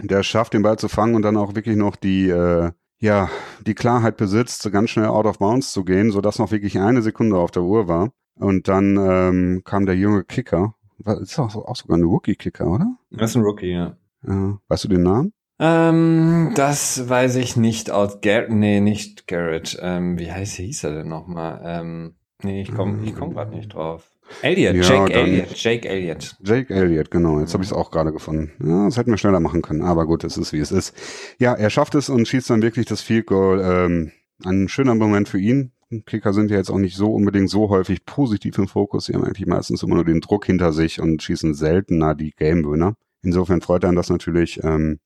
[0.03, 3.31] Der schafft den Ball zu fangen und dann auch wirklich noch die, äh, ja,
[3.67, 7.37] die Klarheit besitzt, ganz schnell out of bounds zu gehen, sodass noch wirklich eine Sekunde
[7.37, 8.11] auf der Uhr war.
[8.39, 10.75] Und dann ähm, kam der junge Kicker.
[11.21, 12.97] Ist auch, auch sogar ein Rookie-Kicker, oder?
[13.11, 13.97] Das ist ein Rookie, ja.
[14.27, 14.59] Ja.
[14.69, 15.33] Weißt du den Namen?
[15.59, 18.51] Ähm, das weiß ich nicht aus Garrett.
[18.51, 19.79] Nee, nicht Garrett.
[19.81, 21.63] Ähm, wie heißt, hieß er denn nochmal?
[21.65, 24.11] Ähm, nee, ich komme ich komm gerade nicht drauf.
[24.43, 26.37] Elliot, ja, Jake Elliot, Jake Elliot.
[26.43, 27.41] Jake Elliot, genau.
[27.41, 28.53] Jetzt habe ich es auch gerade gefunden.
[28.63, 30.95] Ja, das hätten wir schneller machen können, aber gut, es ist wie es ist.
[31.39, 33.61] Ja, er schafft es und schießt dann wirklich das Field Goal.
[33.65, 34.13] Ähm,
[34.45, 35.73] ein schöner Moment für ihn.
[36.05, 39.07] Kicker sind ja jetzt auch nicht so unbedingt so häufig positiv im Fokus.
[39.07, 42.95] Sie haben eigentlich meistens immer nur den Druck hinter sich und schießen seltener die Game-Winner.
[43.27, 44.63] Insofern freut einen das natürlich.
[44.63, 45.01] Ähm,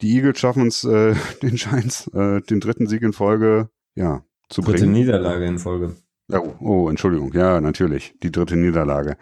[0.00, 4.62] die Eagles schaffen es, äh, den Giants, äh, den dritten Sieg in Folge, ja, zu
[4.62, 4.94] Dritte bringen.
[4.94, 5.96] Dritte Niederlage in Folge.
[6.32, 7.32] Oh, oh, Entschuldigung.
[7.34, 8.14] Ja, natürlich.
[8.22, 9.16] Die dritte Niederlage.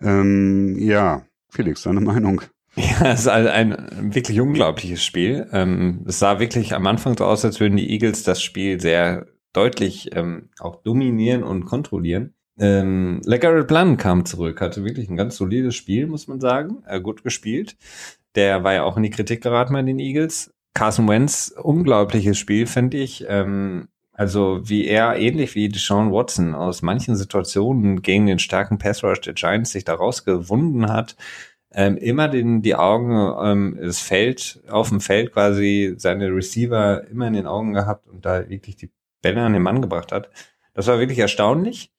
[0.00, 2.42] Ähm, ja, Felix, deine Meinung?
[2.76, 5.48] Ja, es ist ein, ein wirklich unglaubliches Spiel.
[5.50, 9.26] Ähm, es sah wirklich am Anfang so aus, als würden die Eagles das Spiel sehr
[9.52, 12.34] deutlich ähm, auch dominieren und kontrollieren.
[12.60, 16.82] Ähm, LeGarrette Blunt kam zurück, hatte wirklich ein ganz solides Spiel, muss man sagen.
[16.86, 17.76] Äh, gut gespielt.
[18.34, 20.52] Der war ja auch in die Kritik geraten bei den Eagles.
[20.74, 23.24] Carson Wentz, unglaubliches Spiel, finde ich.
[23.28, 29.02] Ähm, also wie er, ähnlich wie Deshaun Watson, aus manchen Situationen gegen den starken Pass
[29.02, 31.16] Rush der Giants sich daraus gewunden hat,
[31.72, 37.28] ähm, immer den, die Augen, ähm, das Feld, auf dem Feld quasi seine Receiver immer
[37.28, 38.90] in den Augen gehabt und da wirklich die
[39.22, 40.28] Bälle an den Mann gebracht hat.
[40.74, 41.90] Das war wirklich erstaunlich.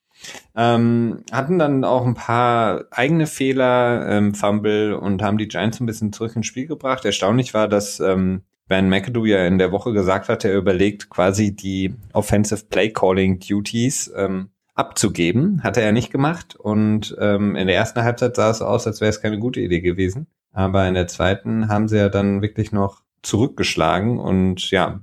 [0.55, 5.85] Ähm, hatten dann auch ein paar eigene Fehler, ähm, Fumble und haben die Giants ein
[5.85, 7.05] bisschen zurück ins Spiel gebracht.
[7.05, 11.55] Erstaunlich war, dass ähm, Ben McAdoo ja in der Woche gesagt hat, er überlegt quasi
[11.55, 15.63] die Offensive Play Calling Duties ähm, abzugeben.
[15.63, 16.55] Hat er nicht gemacht.
[16.55, 19.81] Und ähm, in der ersten Halbzeit sah es aus, als wäre es keine gute Idee
[19.81, 20.27] gewesen.
[20.53, 25.01] Aber in der zweiten haben sie ja dann wirklich noch zurückgeschlagen und ja.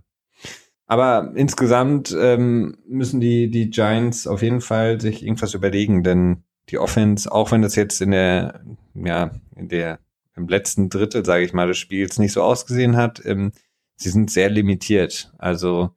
[0.89, 6.79] Aber insgesamt ähm, müssen die, die Giants auf jeden Fall sich irgendwas überlegen, denn die
[6.79, 8.63] Offense, auch wenn das jetzt in der,
[8.95, 9.99] ja, in der,
[10.35, 13.53] im letzten Drittel, sage ich mal, des Spiels nicht so ausgesehen hat, ähm,
[13.97, 15.31] sie sind sehr limitiert.
[15.37, 15.91] Also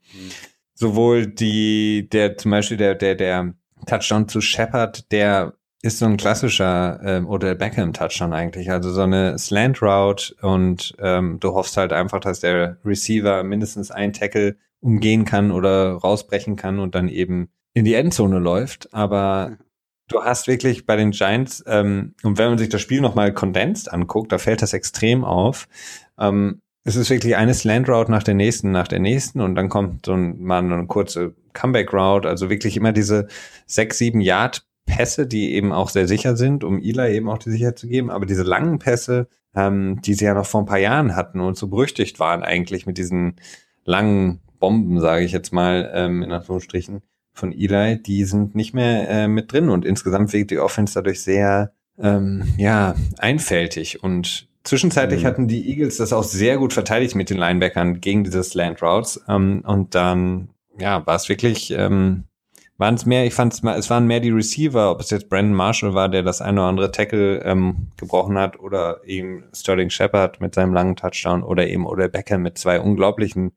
[0.74, 3.54] sowohl die, der zum Beispiel der, der, der
[3.86, 9.02] Touchdown zu Shepard, der ist so ein klassischer ähm, oder Beckham Touchdown eigentlich, also so
[9.02, 14.58] eine Slant Route und ähm, du hoffst halt einfach, dass der Receiver mindestens ein Tackle
[14.82, 18.94] umgehen kann oder rausbrechen kann und dann eben in die Endzone läuft.
[18.94, 19.58] Aber
[20.08, 23.94] du hast wirklich bei den Giants ähm, und wenn man sich das Spiel nochmal kondensiert
[23.94, 25.68] anguckt, da fällt das extrem auf.
[26.20, 29.70] Ähm, es ist wirklich eine Slant Route nach der nächsten, nach der nächsten und dann
[29.70, 33.28] kommt so ein, mal eine kurze Comeback Route, also wirklich immer diese
[33.68, 37.52] sechs, sieben Yard Pässe, die eben auch sehr sicher sind, um Eli eben auch die
[37.52, 40.80] Sicherheit zu geben, aber diese langen Pässe, ähm, die sie ja noch vor ein paar
[40.80, 43.36] Jahren hatten und so berüchtigt waren eigentlich mit diesen
[43.86, 47.02] langen Bomben, sage ich jetzt mal, ähm, in Anführungsstrichen,
[47.34, 51.22] von Eli, die sind nicht mehr äh, mit drin und insgesamt wirkt die Offense dadurch
[51.22, 55.28] sehr, ähm, ja, einfältig und Zwischenzeitlich mhm.
[55.28, 59.20] hatten die Eagles das auch sehr gut verteidigt mit den Linebackern gegen diese Slant Routes.
[59.28, 62.26] Ähm, und dann, ja, war es wirklich, ähm,
[62.78, 65.30] waren es mehr, ich fand es mal, es waren mehr die Receiver, ob es jetzt
[65.30, 69.90] Brandon Marshall war, der das eine oder andere Tackle ähm, gebrochen hat, oder eben Sterling
[69.90, 73.54] Shepard mit seinem langen Touchdown oder eben oder Beckham mit zwei unglaublichen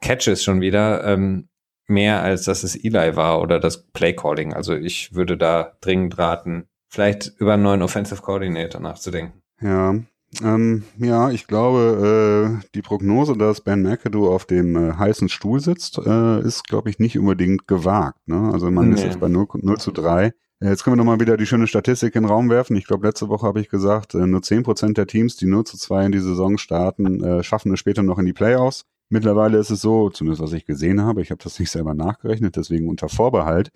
[0.00, 1.04] Catches schon wieder.
[1.04, 1.48] Ähm,
[1.88, 4.52] mehr als dass es Eli war oder das Play Calling.
[4.52, 9.40] Also ich würde da dringend raten, vielleicht über einen neuen Offensive Coordinator nachzudenken.
[9.60, 9.94] Ja,
[10.42, 15.60] ähm, ja, ich glaube, äh, die Prognose, dass Ben McAdoo auf dem äh, heißen Stuhl
[15.60, 18.18] sitzt, äh, ist, glaube ich, nicht unbedingt gewagt.
[18.26, 18.50] Ne?
[18.52, 18.96] Also man nee.
[18.96, 20.26] ist jetzt bei 0, 0 zu 3.
[20.26, 20.32] Äh,
[20.68, 22.76] jetzt können wir nochmal wieder die schöne Statistik in den Raum werfen.
[22.76, 25.78] Ich glaube, letzte Woche habe ich gesagt, äh, nur 10% der Teams, die 0 zu
[25.78, 28.84] 2 in die Saison starten, äh, schaffen es später noch in die Playoffs.
[29.08, 32.56] Mittlerweile ist es so, zumindest was ich gesehen habe, ich habe das nicht selber nachgerechnet,
[32.56, 33.70] deswegen unter Vorbehalt.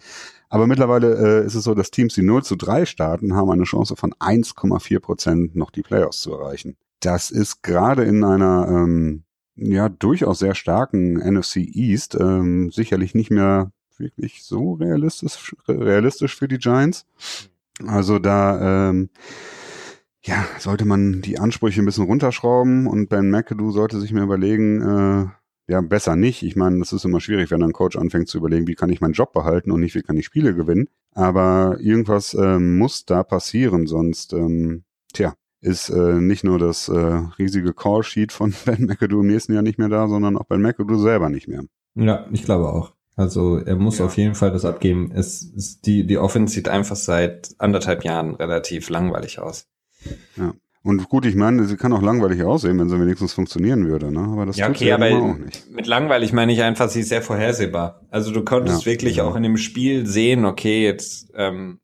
[0.48, 3.64] Aber mittlerweile äh, ist es so, dass Teams, die 0 zu 3 starten, haben eine
[3.64, 6.76] Chance von 1,4 Prozent noch die Playoffs zu erreichen.
[6.98, 9.22] Das ist gerade in einer ähm,
[9.54, 16.48] ja durchaus sehr starken NFC East ähm, sicherlich nicht mehr wirklich so realistisch, realistisch für
[16.48, 17.06] die Giants.
[17.86, 19.10] Also da ähm,
[20.22, 24.82] ja, sollte man die Ansprüche ein bisschen runterschrauben und Ben McAdoo sollte sich mir überlegen,
[24.82, 25.26] äh,
[25.70, 26.42] ja, besser nicht.
[26.42, 29.00] Ich meine, das ist immer schwierig, wenn ein Coach anfängt zu überlegen, wie kann ich
[29.00, 30.88] meinen Job behalten und nicht, wie kann ich Spiele gewinnen.
[31.14, 37.22] Aber irgendwas ähm, muss da passieren, sonst, ähm, tja, ist äh, nicht nur das äh,
[37.38, 40.98] riesige Call-Sheet von Ben McAdoo im nächsten Jahr nicht mehr da, sondern auch Ben McAdoo
[40.98, 41.62] selber nicht mehr.
[41.94, 42.92] Ja, ich glaube auch.
[43.16, 44.06] Also er muss ja.
[44.06, 45.12] auf jeden Fall das abgeben.
[45.14, 49.66] Es ist die, die Offense sieht einfach seit anderthalb Jahren relativ langweilig aus.
[50.36, 50.54] Ja.
[50.82, 54.20] Und gut, ich meine, sie kann auch langweilig aussehen, wenn sie wenigstens funktionieren würde, ne?
[54.20, 55.70] Aber das ja, tut okay, sie aber auch nicht.
[55.70, 58.00] Mit langweilig meine ich einfach, sie ist sehr vorhersehbar.
[58.10, 59.24] Also du konntest ja, wirklich ja.
[59.24, 61.80] auch in dem Spiel sehen, okay, jetzt, ähm,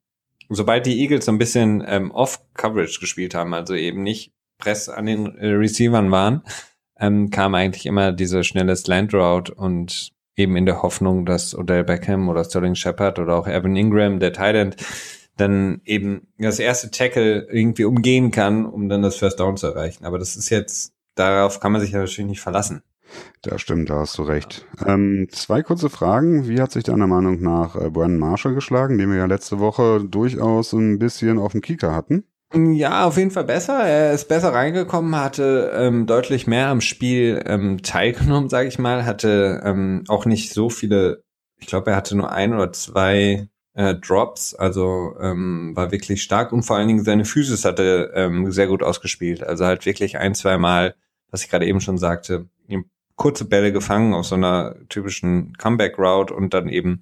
[0.48, 5.04] sobald die Eagles so ein bisschen ähm, Off-Coverage gespielt haben, also eben nicht Press an
[5.04, 6.42] den äh, Receivern waren,
[6.98, 11.84] ähm, kam eigentlich immer diese schnelle Slant Route und eben in der Hoffnung, dass Odell
[11.84, 14.76] Beckham oder Sterling Shepard oder auch Evan Ingram, der Thailand,
[15.36, 20.04] dann eben das erste Tackle irgendwie umgehen kann, um dann das First Down zu erreichen.
[20.04, 22.82] Aber das ist jetzt, darauf kann man sich ja natürlich nicht verlassen.
[23.42, 24.66] Da stimmt, da hast du recht.
[24.84, 26.48] Ähm, zwei kurze Fragen.
[26.48, 30.04] Wie hat sich deiner Meinung nach äh, Brandon Marshall geschlagen, den wir ja letzte Woche
[30.04, 32.24] durchaus ein bisschen auf dem Kieker hatten?
[32.54, 33.84] Ja, auf jeden Fall besser.
[33.84, 39.04] Er ist besser reingekommen, hatte ähm, deutlich mehr am Spiel ähm, teilgenommen, sage ich mal,
[39.04, 41.22] hatte ähm, auch nicht so viele,
[41.58, 46.52] ich glaube, er hatte nur ein oder zwei äh, Drops, also ähm, war wirklich stark
[46.52, 49.42] und vor allen Dingen seine Physis hatte ähm, sehr gut ausgespielt.
[49.44, 50.94] Also halt wirklich ein, zwei Mal,
[51.30, 52.46] was ich gerade eben schon sagte,
[53.16, 57.00] kurze Bälle gefangen auf so einer typischen Comeback-Route und dann eben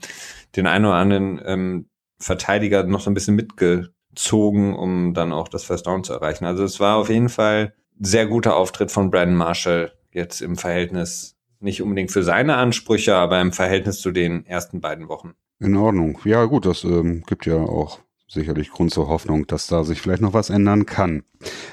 [0.56, 1.87] den einen oder anderen ähm,
[2.18, 6.44] Verteidiger noch so ein bisschen mitgezogen, um dann auch das First Down zu erreichen.
[6.44, 11.37] Also es war auf jeden Fall sehr guter Auftritt von Brandon Marshall jetzt im Verhältnis,
[11.60, 15.34] nicht unbedingt für seine Ansprüche, aber im Verhältnis zu den ersten beiden Wochen.
[15.61, 16.19] In Ordnung.
[16.25, 20.23] Ja, gut, das ähm, gibt ja auch sicherlich Grund zur Hoffnung, dass da sich vielleicht
[20.23, 21.23] noch was ändern kann.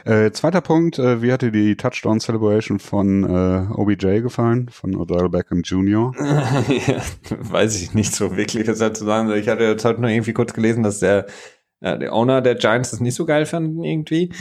[0.05, 5.29] Äh, zweiter Punkt, äh, wie hatte die Touchdown Celebration von äh, OBJ gefallen, von Odell
[5.29, 6.13] Beckham Jr.?
[6.19, 9.31] ja, weiß ich nicht so wirklich, was dazu sagen.
[9.31, 11.25] Ich hatte jetzt heute nur irgendwie kurz gelesen, dass der,
[11.81, 14.31] ja, der Owner der Giants das nicht so geil fand irgendwie.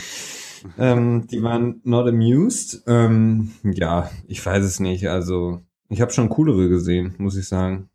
[0.77, 2.83] ähm, die waren not amused.
[2.87, 5.09] Ähm, ja, ich weiß es nicht.
[5.09, 7.90] Also ich habe schon coolere gesehen, muss ich sagen.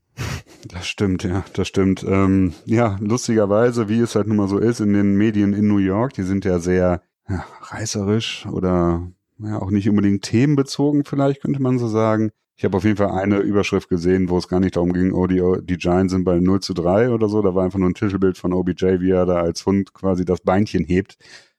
[0.68, 2.05] Das stimmt, ja, das stimmt.
[2.09, 5.79] Ähm, ja, lustigerweise, wie es halt nun mal so ist in den Medien in New
[5.79, 11.61] York, die sind ja sehr ja, reißerisch oder ja, auch nicht unbedingt themenbezogen, vielleicht könnte
[11.61, 12.31] man so sagen.
[12.59, 15.26] Ich habe auf jeden Fall eine Überschrift gesehen, wo es gar nicht darum ging, oh,
[15.26, 17.42] die, die Giants sind bei 0 zu 3 oder so.
[17.42, 20.40] Da war einfach nur ein Titelbild von OBJ, wie er da als Hund quasi das
[20.40, 21.18] Beinchen hebt.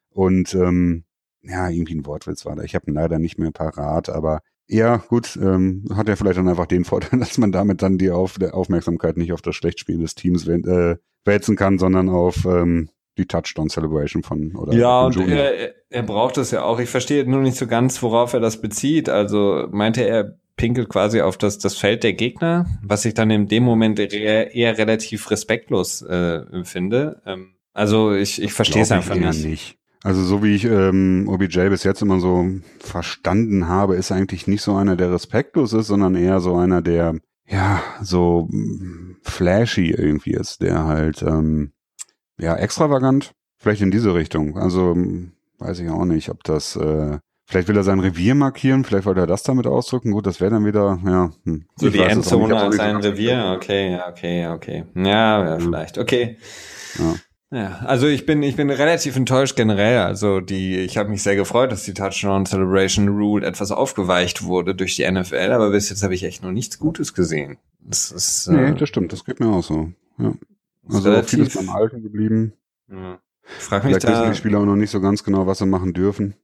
[0.10, 1.04] Und ähm,
[1.44, 2.64] ja, irgendwie ein Wortwitz war da.
[2.64, 6.48] Ich habe ihn leider nicht mehr parat, aber ja, gut, ähm, hat ja vielleicht dann
[6.48, 10.16] einfach den Vorteil, dass man damit dann die auf, Aufmerksamkeit nicht auf das Schlechtspiel des
[10.16, 15.74] Teams äh, wälzen kann, sondern auf ähm, die Touchdown Celebration von oder Ja, und er,
[15.90, 16.80] er braucht es ja auch.
[16.80, 19.10] Ich verstehe nur nicht so ganz, worauf er das bezieht.
[19.10, 23.48] Also meinte er pinkelt quasi auf das, das Feld der Gegner, was ich dann in
[23.48, 27.22] dem Moment eher, eher relativ respektlos äh, finde.
[27.26, 29.46] Ähm, also ich, ich verstehe es einfach nicht.
[29.46, 29.78] nicht.
[30.08, 32.46] Also so wie ich ähm, OBJ bis jetzt immer so
[32.80, 37.16] verstanden habe, ist eigentlich nicht so einer, der respektlos ist, sondern eher so einer, der
[37.46, 41.74] ja so mm, flashy irgendwie ist, der halt ähm,
[42.40, 44.58] ja extravagant, vielleicht in diese Richtung.
[44.58, 47.18] Also mm, weiß ich auch nicht, ob das äh,
[47.50, 50.12] Vielleicht will er sein Revier markieren, vielleicht wollte er das damit ausdrücken.
[50.12, 51.32] Gut, das wäre dann wieder, ja.
[51.46, 51.66] Hm.
[51.78, 54.84] So die Endzone als sein Revier, okay, okay, okay.
[54.96, 56.38] Ja, ja, vielleicht, okay.
[57.00, 57.16] Ja.
[57.50, 60.00] Ja, also ich bin ich bin relativ enttäuscht generell.
[60.00, 64.76] Also die ich habe mich sehr gefreut, dass die Touchdown Celebration Rule etwas aufgeweicht wurde
[64.76, 67.58] durch die NFL, aber bis jetzt habe ich echt noch nichts Gutes gesehen.
[67.80, 69.92] Das ist Nee, äh, das stimmt, das geht mir auch so.
[70.18, 70.34] Ja.
[70.90, 72.54] Also relativ, vieles beim Alten geblieben.
[72.90, 73.20] Ja.
[73.44, 75.66] Frag mich Vielleicht da, wissen die Spieler auch noch nicht so ganz genau, was sie
[75.66, 76.36] machen dürfen.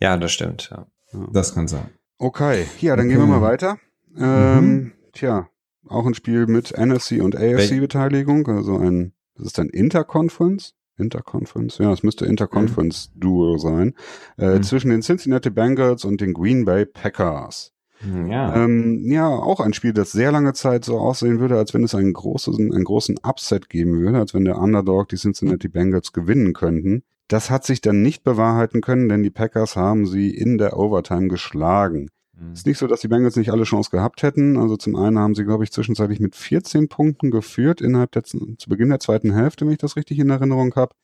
[0.00, 0.70] Ja, das stimmt.
[0.70, 0.86] Ja.
[1.32, 1.90] Das kann sein.
[2.18, 3.78] Okay, ja, dann gehen wir mal weiter.
[4.16, 4.92] Ähm, mhm.
[5.12, 5.48] Tja,
[5.88, 10.74] auch ein Spiel mit NFC und AFC-Beteiligung, also ein, das ist ein Interconference.
[10.96, 13.94] Interconference, ja, es müsste Interconference-Duo sein,
[14.38, 14.62] äh, mhm.
[14.62, 17.72] zwischen den Cincinnati Bengals und den Green Bay Packers.
[18.00, 18.54] Mhm, ja.
[18.54, 21.94] Ähm, ja, auch ein Spiel, das sehr lange Zeit so aussehen würde, als wenn es
[21.94, 26.52] einen großen, einen großen Upset geben würde, als wenn der Underdog die Cincinnati Bengals gewinnen
[26.52, 27.02] könnten.
[27.28, 31.28] Das hat sich dann nicht bewahrheiten können, denn die Packers haben sie in der Overtime
[31.28, 32.10] geschlagen.
[32.38, 32.52] Mhm.
[32.52, 34.56] Ist nicht so, dass die Bengals nicht alle Chance gehabt hätten.
[34.56, 38.68] Also zum einen haben sie, glaube ich, zwischenzeitlich mit 14 Punkten geführt innerhalb der, zu
[38.68, 40.94] Beginn der zweiten Hälfte, wenn ich das richtig in Erinnerung habe.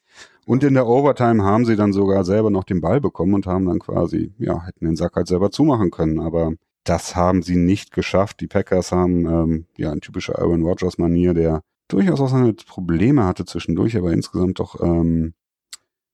[0.47, 3.67] Und in der Overtime haben sie dann sogar selber noch den Ball bekommen und haben
[3.67, 6.19] dann quasi, ja, hätten den Sack halt selber zumachen können.
[6.21, 6.53] Aber
[6.85, 8.41] das haben sie nicht geschafft.
[8.41, 13.45] Die Packers haben, ähm, ja, ein typischer Aaron Rodgers-Manier, der durchaus auch seine Probleme hatte
[13.45, 15.35] zwischendurch, aber insgesamt doch ähm,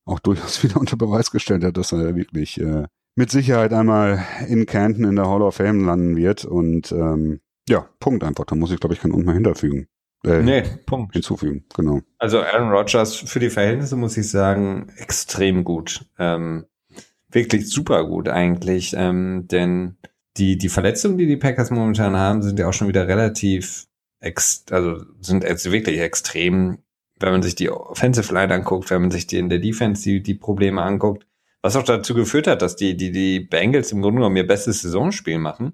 [0.05, 2.85] auch durchaus wieder unter Beweis gestellt hat, dass er wirklich äh,
[3.17, 6.45] mit Sicherheit einmal in Canton in der Hall of Fame landen wird.
[6.45, 8.45] Und ähm, ja, Punkt einfach.
[8.45, 9.87] Da muss ich, glaube ich, keinen Unten mehr hinterfügen.
[10.23, 11.13] Äh, nee, Punkt.
[11.13, 12.01] Hinzufügen, genau.
[12.19, 16.05] Also Aaron Rodgers für die Verhältnisse, muss ich sagen, extrem gut.
[16.19, 16.65] Ähm,
[17.29, 18.93] wirklich super gut eigentlich.
[18.95, 19.97] Ähm, denn
[20.37, 23.87] die, die Verletzungen, die die Packers momentan haben, sind ja auch schon wieder relativ,
[24.19, 26.77] ex also sind jetzt wirklich extrem
[27.19, 30.21] wenn man sich die Offensive Line anguckt, wenn man sich die in der Defense die,
[30.21, 31.25] die Probleme anguckt,
[31.61, 34.81] was auch dazu geführt hat, dass die, die, die Bengals im Grunde genommen ihr bestes
[34.81, 35.73] Saisonspiel machen.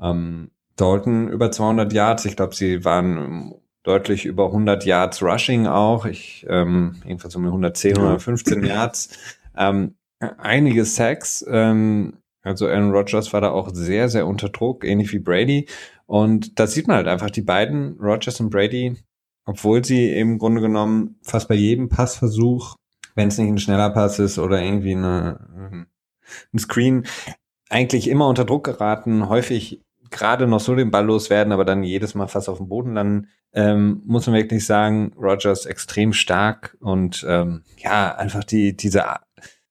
[0.00, 6.06] Ähm, Dalton über 200 Yards, ich glaube, sie waren deutlich über 100 Yards Rushing auch,
[6.06, 9.10] ich ähm, jedenfalls um 110 oder 15 Yards.
[9.56, 15.12] Ähm, einige Sacks, ähm, also Aaron Rodgers war da auch sehr, sehr unter Druck, ähnlich
[15.12, 15.66] wie Brady.
[16.06, 18.96] Und da sieht man halt einfach, die beiden, Rodgers und Brady,
[19.46, 22.74] obwohl sie im Grunde genommen fast bei jedem Passversuch,
[23.14, 25.86] wenn es nicht ein schneller Pass ist oder irgendwie eine, ähm,
[26.52, 27.06] ein Screen,
[27.68, 32.14] eigentlich immer unter Druck geraten, häufig gerade noch so den Ball loswerden, aber dann jedes
[32.14, 37.24] Mal fast auf dem Boden landen, ähm, muss man wirklich sagen, Rogers extrem stark und
[37.28, 39.04] ähm, ja, einfach die, diese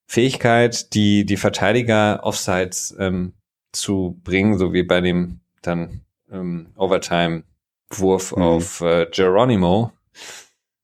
[0.05, 3.33] Fähigkeit, die, die Verteidiger Offsides ähm,
[3.71, 6.01] zu bringen, so wie bei dem dann
[6.31, 7.43] ähm, Overtime
[7.89, 8.41] Wurf mhm.
[8.41, 9.91] auf äh, Geronimo.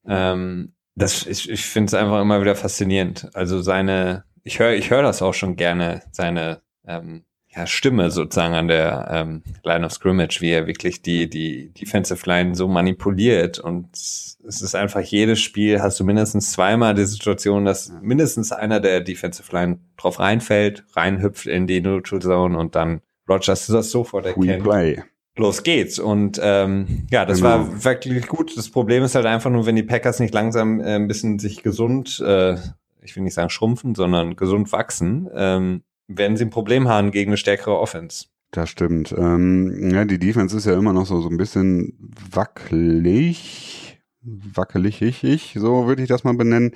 [0.07, 3.29] Ähm, das, ich, ich finde es einfach immer wieder faszinierend.
[3.33, 8.53] Also seine, ich höre ich höre das auch schon gerne, seine ähm, ja, Stimme sozusagen
[8.53, 13.57] an der ähm, Line of Scrimmage, wie er wirklich die, die Defensive Line so manipuliert.
[13.57, 18.79] Und es ist einfach jedes Spiel, hast du mindestens zweimal die Situation, dass mindestens einer
[18.79, 24.25] der Defensive Line drauf reinfällt, reinhüpft in die Neutral Zone und dann Rogers das sofort
[24.25, 24.63] erkennt.
[24.63, 25.03] Play
[25.35, 25.99] los geht's.
[25.99, 27.49] Und ähm, ja, das genau.
[27.49, 28.55] war wirklich gut.
[28.57, 31.63] Das Problem ist halt einfach nur, wenn die Packers nicht langsam äh, ein bisschen sich
[31.63, 32.55] gesund, äh,
[33.01, 37.31] ich will nicht sagen schrumpfen, sondern gesund wachsen, ähm, werden sie ein Problem haben gegen
[37.31, 38.25] eine stärkere Offense.
[38.51, 39.13] Das stimmt.
[39.15, 41.93] Ähm, ja, die Defense ist ja immer noch so, so ein bisschen
[42.31, 46.71] wackelig, wackelig, ich, ich, so würde ich das mal benennen.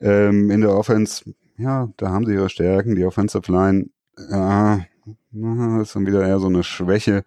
[0.00, 1.24] Ähm, in der Offense
[1.56, 2.94] ja, da haben sie ihre Stärken.
[2.94, 3.86] Die Offensive Line,
[4.30, 4.84] ja,
[5.80, 7.24] ist dann wieder eher so eine Schwäche.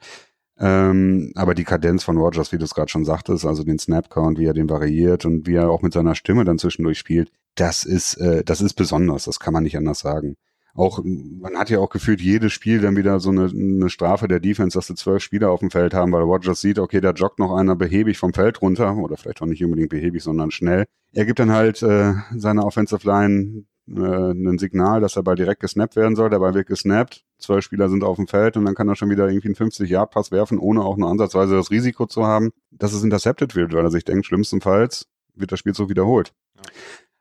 [0.60, 4.40] Ähm, aber die Kadenz von Rogers, wie du es gerade schon sagtest, also den Snapcount,
[4.40, 7.84] wie er den variiert und wie er auch mit seiner Stimme dann zwischendurch spielt, das
[7.84, 9.26] ist, äh, das ist besonders.
[9.26, 10.36] Das kann man nicht anders sagen.
[10.74, 14.40] Auch, man hat ja auch gefühlt jedes Spiel dann wieder so eine, eine Strafe der
[14.40, 17.40] Defense, dass sie zwölf Spieler auf dem Feld haben, weil Rogers sieht, okay, da joggt
[17.40, 20.86] noch einer behäbig vom Feld runter oder vielleicht auch nicht unbedingt behäbig, sondern schnell.
[21.14, 25.62] Er gibt dann halt äh, seiner Offensive Line äh, ein Signal, dass der Ball direkt
[25.62, 26.30] gesnappt werden soll.
[26.30, 29.10] Der Ball wird gesnappt, zwölf Spieler sind auf dem Feld und dann kann er schon
[29.10, 33.04] wieder irgendwie einen 50-Yard-Pass werfen, ohne auch nur ansatzweise das Risiko zu haben, dass es
[33.04, 36.34] intercepted wird, weil er sich denkt, schlimmstenfalls wird das Spiel so wiederholt.
[36.56, 36.64] Ja.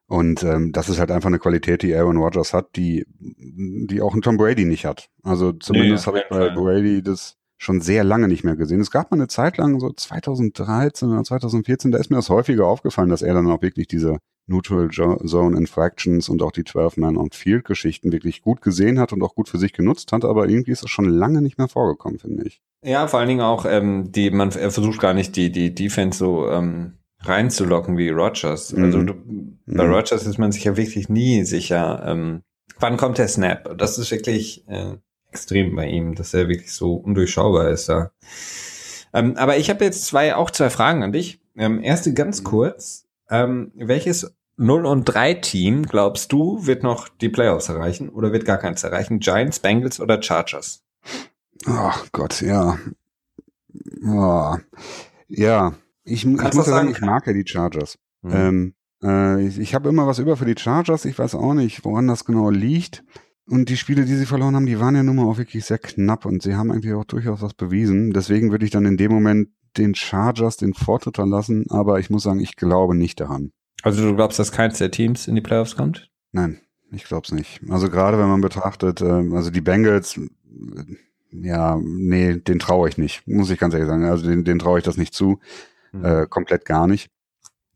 [0.08, 4.14] Und ähm, das ist halt einfach eine Qualität, die Aaron Rodgers hat, die, die auch
[4.14, 5.08] ein Tom Brady nicht hat.
[5.22, 8.80] Also zumindest nee, habe ich bei Brady das schon sehr lange nicht mehr gesehen.
[8.80, 12.66] Es gab mal eine Zeit lang, so 2013 oder 2014, da ist mir das häufiger
[12.66, 18.42] aufgefallen, dass er dann auch wirklich diese Neutral Zone Infractions und auch die 12-Man-on-Field-Geschichten wirklich
[18.42, 21.08] gut gesehen hat und auch gut für sich genutzt hat, aber irgendwie ist das schon
[21.08, 22.60] lange nicht mehr vorgekommen, finde ich.
[22.84, 26.18] Ja, vor allen Dingen auch, ähm, die, man er versucht gar nicht die, die Defense
[26.18, 28.72] so ähm, reinzulocken wie Rogers.
[28.72, 28.84] Mhm.
[28.84, 29.14] Also du,
[29.66, 29.92] bei mhm.
[29.92, 32.42] Rogers ist man sich ja wirklich nie sicher, ähm,
[32.78, 33.76] wann kommt der Snap.
[33.78, 34.96] Das ist wirklich äh,
[35.30, 38.12] extrem bei ihm, dass er wirklich so undurchschaubar ist da.
[39.12, 41.40] Ähm, aber ich habe jetzt zwei, auch zwei Fragen an dich.
[41.56, 42.44] Ähm, erste ganz mhm.
[42.44, 43.05] kurz.
[43.30, 48.44] Ähm, welches 0 und 3 Team, glaubst du, wird noch die Playoffs erreichen oder wird
[48.44, 49.18] gar keins erreichen?
[49.18, 50.82] Giants, Bengals oder Chargers?
[51.66, 52.78] Ach Gott, ja.
[54.06, 54.56] Oh.
[55.28, 55.74] Ja,
[56.04, 57.98] ich, ich muss ja sagen, sagen, ich mag ja die Chargers.
[58.22, 58.32] Mhm.
[58.32, 61.04] Ähm, äh, ich ich habe immer was über für die Chargers.
[61.04, 63.04] Ich weiß auch nicht, woran das genau liegt.
[63.48, 65.78] Und die Spiele, die sie verloren haben, die waren ja nun mal auch wirklich sehr
[65.78, 68.12] knapp und sie haben eigentlich auch durchaus was bewiesen.
[68.12, 72.22] Deswegen würde ich dann in dem Moment den Chargers den Vortritt lassen, aber ich muss
[72.22, 73.52] sagen, ich glaube nicht daran.
[73.82, 76.10] Also du glaubst, dass keins der Teams in die Playoffs kommt?
[76.32, 76.60] Nein,
[76.90, 77.60] ich glaube es nicht.
[77.68, 80.26] Also gerade wenn man betrachtet, äh, also die Bengals, äh,
[81.30, 84.04] ja, nee, den traue ich nicht, muss ich ganz ehrlich sagen.
[84.04, 85.38] Also den, den traue ich das nicht zu,
[85.92, 86.04] mhm.
[86.04, 87.10] äh, komplett gar nicht.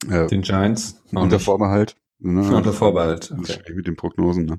[0.09, 1.03] Äh, den Giants?
[1.12, 1.44] Unter nicht.
[1.44, 1.96] Vorbehalt.
[2.18, 2.40] Ne?
[2.57, 3.32] Unter Vorbehalt.
[3.38, 3.61] Okay.
[3.74, 4.46] Mit den Prognosen.
[4.46, 4.59] Ne?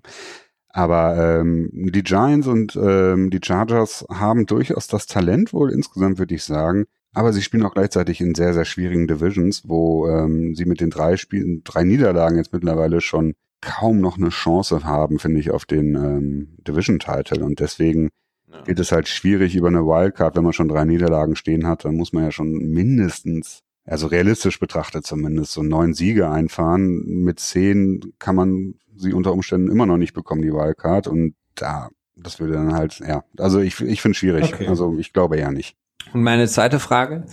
[0.70, 6.36] Aber ähm, die Giants und ähm, die Chargers haben durchaus das Talent wohl insgesamt, würde
[6.36, 10.66] ich sagen, aber sie spielen auch gleichzeitig in sehr, sehr schwierigen Divisions, wo ähm, sie
[10.66, 15.40] mit den drei Spielen, drei Niederlagen jetzt mittlerweile schon kaum noch eine Chance haben, finde
[15.40, 17.44] ich, auf den ähm, Division-Title.
[17.44, 18.10] Und deswegen
[18.50, 18.66] ja.
[18.66, 21.96] wird es halt schwierig über eine Wildcard, wenn man schon drei Niederlagen stehen hat, dann
[21.96, 27.04] muss man ja schon mindestens, also realistisch betrachtet zumindest, so neun Siege einfahren.
[27.06, 31.08] Mit zehn kann man sie unter Umständen immer noch nicht bekommen, die Wildcard.
[31.08, 34.54] Und da, das würde dann halt, ja, also ich, ich finde es schwierig.
[34.54, 34.68] Okay.
[34.68, 35.76] Also ich glaube ja nicht.
[36.14, 37.26] Und meine zweite Frage,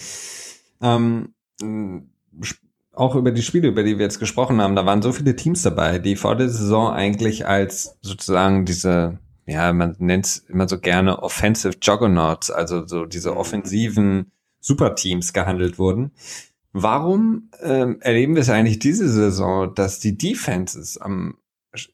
[0.81, 1.35] ähm,
[2.93, 5.63] auch über die Spiele, über die wir jetzt gesprochen haben, da waren so viele Teams
[5.63, 10.79] dabei, die vor der Saison eigentlich als sozusagen diese, ja, man nennt es immer so
[10.79, 16.13] gerne Offensive Juggernauts, also so diese offensiven Superteams gehandelt wurden.
[16.73, 21.39] Warum ähm, erleben wir es eigentlich diese Saison, dass die Defenses am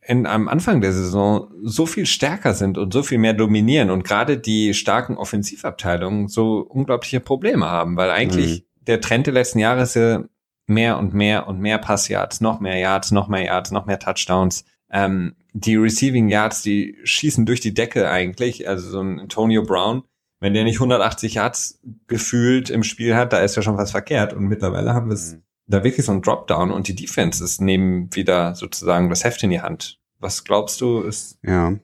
[0.06, 4.04] in, am Anfang der Saison so viel stärker sind und so viel mehr dominieren und
[4.04, 8.84] gerade die starken Offensivabteilungen so unglaubliche Probleme haben, weil eigentlich mhm.
[8.86, 10.24] der Trend der letzten Jahre ist ja
[10.66, 14.64] mehr und mehr und mehr Passyards, noch mehr Yards, noch mehr Yards, noch mehr Touchdowns.
[14.90, 18.68] Ähm, die Receiving Yards, die schießen durch die Decke eigentlich.
[18.68, 20.04] Also so ein Antonio Brown,
[20.40, 24.32] wenn der nicht 180 Yards gefühlt im Spiel hat, da ist ja schon was verkehrt.
[24.32, 28.14] Und mittlerweile haben wir es mhm da wirklich so ein Dropdown und die Defenses nehmen
[28.14, 29.98] wieder sozusagen das Heft in die Hand.
[30.20, 31.38] Was glaubst du ist?
[31.42, 31.74] Ja.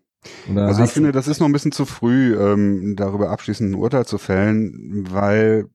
[0.54, 4.06] also ich finde, das ist noch ein bisschen zu früh, ähm, darüber abschließend ein Urteil
[4.06, 5.66] zu fällen, weil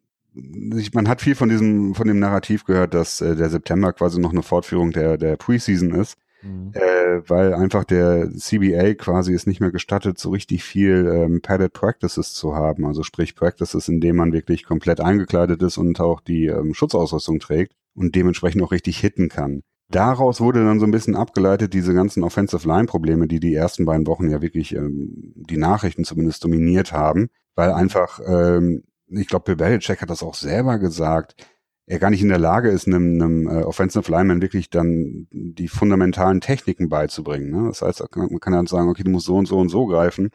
[0.76, 4.20] ich, man hat viel von diesem, von dem Narrativ gehört, dass äh, der September quasi
[4.20, 6.18] noch eine Fortführung der, der Preseason ist.
[6.44, 6.74] Mhm.
[6.74, 11.74] Äh, weil einfach der CBA quasi es nicht mehr gestattet, so richtig viel ähm, Padded
[11.74, 12.86] Practices zu haben.
[12.86, 17.40] Also sprich Practices, in denen man wirklich komplett eingekleidet ist und auch die ähm, Schutzausrüstung
[17.40, 19.62] trägt und dementsprechend auch richtig hitten kann.
[19.90, 23.86] Daraus wurde dann so ein bisschen abgeleitet, diese ganzen Offensive Line Probleme, die die ersten
[23.86, 29.46] beiden Wochen ja wirklich ähm, die Nachrichten zumindest dominiert haben, weil einfach, ähm, ich glaube,
[29.46, 31.36] Bill Belichick hat das auch selber gesagt,
[31.88, 35.68] er gar nicht in der Lage ist, einem, einem äh, Offensive Lineman wirklich dann die
[35.68, 37.52] fundamentalen Techniken beizubringen.
[37.52, 37.68] Ne?
[37.68, 40.32] Das heißt, man kann dann sagen, okay, du musst so und so und so greifen.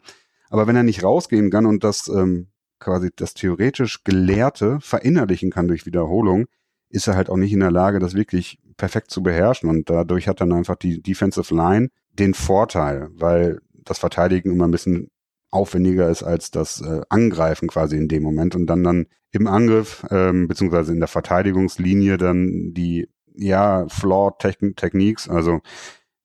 [0.49, 2.47] Aber wenn er nicht rausgehen kann und das ähm,
[2.79, 6.45] quasi das theoretisch Gelehrte verinnerlichen kann durch Wiederholung,
[6.91, 9.69] ist er halt auch nicht in der Lage, das wirklich perfekt zu beherrschen.
[9.69, 11.89] Und dadurch hat dann einfach die Defensive Line
[12.19, 15.09] den Vorteil, weil das Verteidigen immer ein bisschen
[15.49, 20.05] aufwendiger ist als das äh, Angreifen quasi in dem Moment und dann dann im Angriff
[20.09, 25.59] ähm, beziehungsweise in der Verteidigungslinie dann die ja Flawed Techniques, also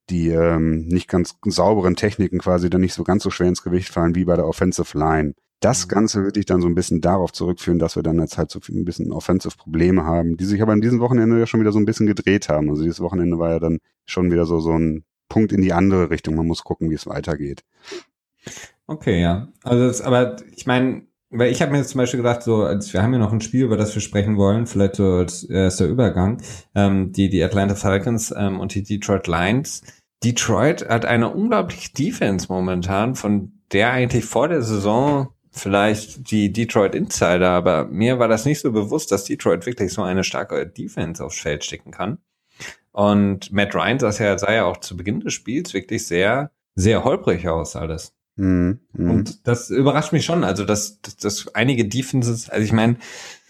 [0.09, 3.89] die ähm, nicht ganz sauberen Techniken quasi dann nicht so ganz so schwer ins Gewicht
[3.89, 5.33] fallen wie bei der Offensive Line.
[5.59, 5.89] Das mhm.
[5.89, 8.59] Ganze würde ich dann so ein bisschen darauf zurückführen, dass wir dann jetzt halt so
[8.69, 11.85] ein bisschen Offensive-Probleme haben, die sich aber in diesem Wochenende ja schon wieder so ein
[11.85, 12.69] bisschen gedreht haben.
[12.69, 16.09] Also dieses Wochenende war ja dann schon wieder so, so ein Punkt in die andere
[16.09, 16.35] Richtung.
[16.35, 17.63] Man muss gucken, wie es weitergeht.
[18.85, 19.49] Okay, ja.
[19.63, 22.93] Also, das, aber ich meine, weil ich habe mir jetzt zum Beispiel gedacht, so, als
[22.93, 25.85] wir haben ja noch ein Spiel, über das wir sprechen wollen, vielleicht so als erster
[25.85, 26.41] Übergang,
[26.73, 29.81] ähm, die, die Atlanta Falcons ähm, und die Detroit Lions.
[30.23, 35.27] Detroit hat eine unglaubliche Defense momentan, von der eigentlich vor der Saison
[35.57, 40.03] vielleicht die Detroit Insider, aber mir war das nicht so bewusst, dass Detroit wirklich so
[40.03, 42.19] eine starke Defense aufs Feld stecken kann.
[42.91, 47.03] Und Matt Ryan sah ja, sah ja auch zu Beginn des Spiels wirklich sehr, sehr
[47.03, 48.13] holprig aus alles.
[48.37, 49.11] Mhm, mh.
[49.11, 50.43] Und das überrascht mich schon.
[50.43, 52.97] Also, dass, dass, dass einige Defenses, also ich meine,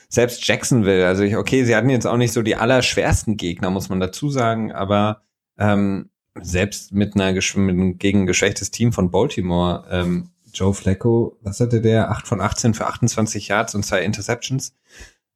[0.10, 3.90] selbst Jacksonville, also ich, okay, sie hatten jetzt auch nicht so die allerschwersten Gegner, muss
[3.90, 5.22] man dazu sagen, aber
[5.58, 6.10] ähm,
[6.42, 11.82] selbst mit einer mit einem gegen geschwächtes Team von Baltimore, ähm, Joe Flacco, was hatte
[11.82, 12.10] der?
[12.12, 14.76] 8 von 18 für 28 Yards und zwei Interceptions.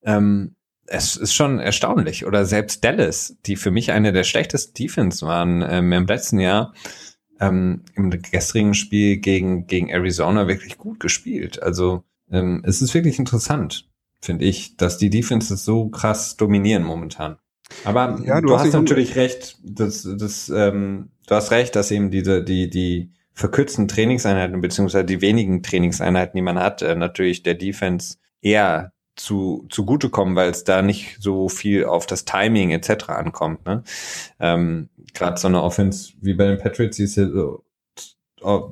[0.04, 0.56] Ähm,
[0.88, 2.26] es ist schon erstaunlich.
[2.26, 6.74] Oder selbst Dallas, die für mich eine der schlechtesten Defense waren ähm, im letzten Jahr,
[7.40, 11.62] ähm, im gestrigen Spiel gegen, gegen Arizona wirklich gut gespielt.
[11.62, 13.90] Also ähm, es ist wirklich interessant,
[14.22, 17.38] finde ich, dass die Defenses so krass dominieren momentan.
[17.86, 21.92] Aber ja, du, du hast, hast natürlich recht, dass, dass, ähm, du hast recht, dass
[21.92, 27.44] eben diese, die, die verkürzten Trainingseinheiten beziehungsweise die wenigen Trainingseinheiten, die man hat, äh, natürlich
[27.44, 33.10] der Defense eher zu zugutekommen, weil es da nicht so viel auf das Timing etc.
[33.10, 33.66] ankommt.
[33.66, 33.84] Ne?
[34.40, 37.64] Ähm, Gerade so eine Offense wie bei den Patriots, die ist ja so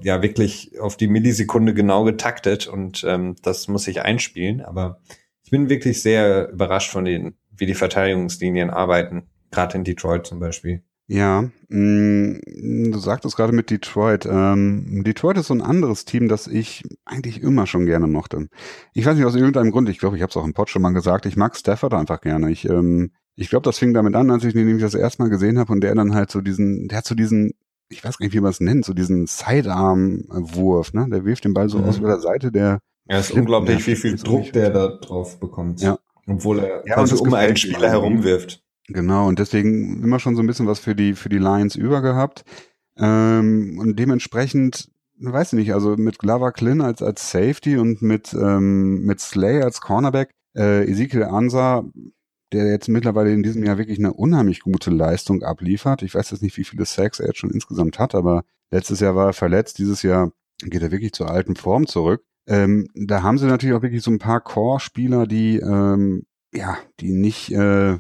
[0.02, 4.62] ja wirklich auf die Millisekunde genau getaktet und ähm, das muss sich einspielen.
[4.62, 5.00] Aber
[5.44, 10.40] ich bin wirklich sehr überrascht von den, wie die Verteidigungslinien arbeiten, gerade in Detroit zum
[10.40, 10.84] Beispiel.
[11.12, 14.28] Ja, mh, mm, du sagtest gerade mit Detroit.
[14.32, 18.48] Ähm, Detroit ist so ein anderes Team, das ich eigentlich immer schon gerne mochte.
[18.94, 20.84] Ich weiß nicht aus irgendeinem Grund, ich glaube, ich habe es auch im Pod schon
[20.84, 22.52] mal gesagt, ich mag Stafford einfach gerne.
[22.52, 25.30] Ich, ähm, ich glaube, das fing damit an, als ich ihn nämlich das erste Mal
[25.30, 27.54] gesehen habe und der dann halt so diesen, der hat so diesen,
[27.90, 31.08] ich weiß gar nicht, wie man es nennt, so diesen Sidearm-Wurf, ne?
[31.10, 31.86] Der wirft den Ball so mhm.
[31.86, 32.82] aus der Seite, der.
[33.08, 35.82] Ja, ist unglaublich, wie viel Druck der da drauf bekommt.
[35.82, 35.98] Ja.
[36.28, 38.62] Obwohl er ja, quasi um einen Spieler herumwirft.
[38.92, 42.02] Genau, und deswegen immer schon so ein bisschen was für die, für die Lions über
[42.02, 42.44] gehabt.
[42.98, 48.34] Ähm, und dementsprechend, weiß ich nicht, also mit Glover Klin als, als Safety und mit,
[48.34, 51.86] ähm, mit Slay als Cornerback, äh, Ezekiel Ansa,
[52.52, 56.02] der jetzt mittlerweile in diesem Jahr wirklich eine unheimlich gute Leistung abliefert.
[56.02, 59.16] Ich weiß jetzt nicht, wie viele Sacks er jetzt schon insgesamt hat, aber letztes Jahr
[59.16, 60.32] war er verletzt, dieses Jahr
[60.64, 62.24] geht er wirklich zur alten Form zurück.
[62.48, 67.12] Ähm, da haben sie natürlich auch wirklich so ein paar Core-Spieler, die, ähm, ja, die
[67.12, 68.00] nicht, äh,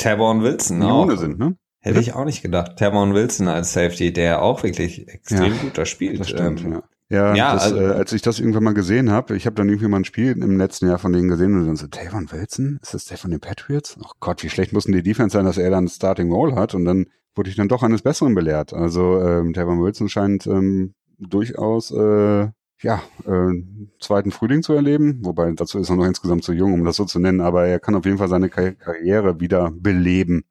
[0.00, 1.10] Tavon Wilson auch.
[1.16, 1.56] sind, ne?
[1.82, 2.76] Hätte ich auch nicht gedacht.
[2.76, 6.20] Tavon Wilson als Safety, der auch wirklich extrem ja, guter spielt.
[6.20, 6.82] Das stimmt, ähm, ja.
[7.08, 9.68] Ja, ja das, also, äh, als ich das irgendwann mal gesehen habe, ich habe dann
[9.68, 12.78] irgendwie mal ein Spiel im letzten Jahr von denen gesehen und dann so, Tavon Wilson?
[12.82, 13.96] Ist das der von den Patriots?
[14.00, 16.84] Oh Gott, wie schlecht mussten die Defense sein, dass er dann Starting Role hat und
[16.84, 18.72] dann wurde ich dann doch eines Besseren belehrt.
[18.72, 22.48] Also ähm, Tavon Wilson scheint ähm, durchaus äh,
[22.82, 23.52] ja, äh,
[24.00, 27.04] zweiten Frühling zu erleben, wobei dazu ist er noch insgesamt zu jung, um das so
[27.04, 30.44] zu nennen, aber er kann auf jeden Fall seine Kar Karriere wieder beleben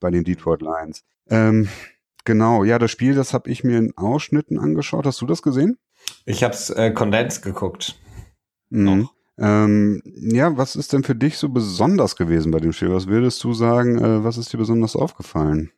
[0.00, 1.04] bei den Detroit Lions.
[1.30, 1.68] Ähm,
[2.24, 5.06] genau, ja, das Spiel, das habe ich mir in Ausschnitten angeschaut.
[5.06, 5.78] Hast du das gesehen?
[6.24, 7.98] Ich habe es äh, kondens geguckt.
[8.70, 9.08] Mhm.
[9.38, 12.92] Ähm, ja, was ist denn für dich so besonders gewesen bei dem Spiel?
[12.92, 15.70] Was würdest du sagen, äh, was ist dir besonders aufgefallen?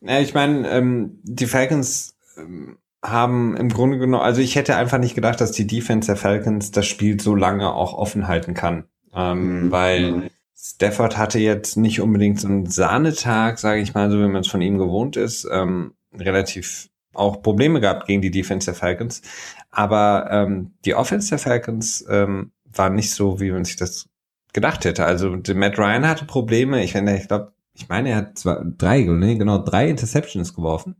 [0.00, 4.98] Na, ich meine, ähm, die Falcons ähm, haben im Grunde genommen, also ich hätte einfach
[4.98, 8.84] nicht gedacht, dass die Defense der Falcons das Spiel so lange auch offen halten kann.
[9.14, 9.70] Ähm, mhm.
[9.70, 10.30] Weil.
[10.58, 14.48] Stafford hatte jetzt nicht unbedingt so einen Sahnetag, sage ich mal, so wie man es
[14.48, 15.46] von ihm gewohnt ist.
[15.48, 19.22] Ähm, relativ auch Probleme gehabt gegen die Defense der Falcons.
[19.70, 24.08] Aber ähm, die Offense der Falcons ähm, war nicht so, wie man sich das
[24.52, 25.04] gedacht hätte.
[25.04, 26.82] Also Matt Ryan hatte Probleme.
[26.82, 30.96] Ich, ich glaube, ich meine, er hat zwar drei, nee, genau drei Interceptions geworfen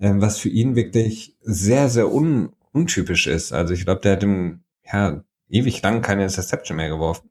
[0.00, 3.52] ähm, was für ihn wirklich sehr, sehr un untypisch ist.
[3.52, 7.30] Also ich glaube, der hat im, ja, ewig lang keine Interception mehr geworfen.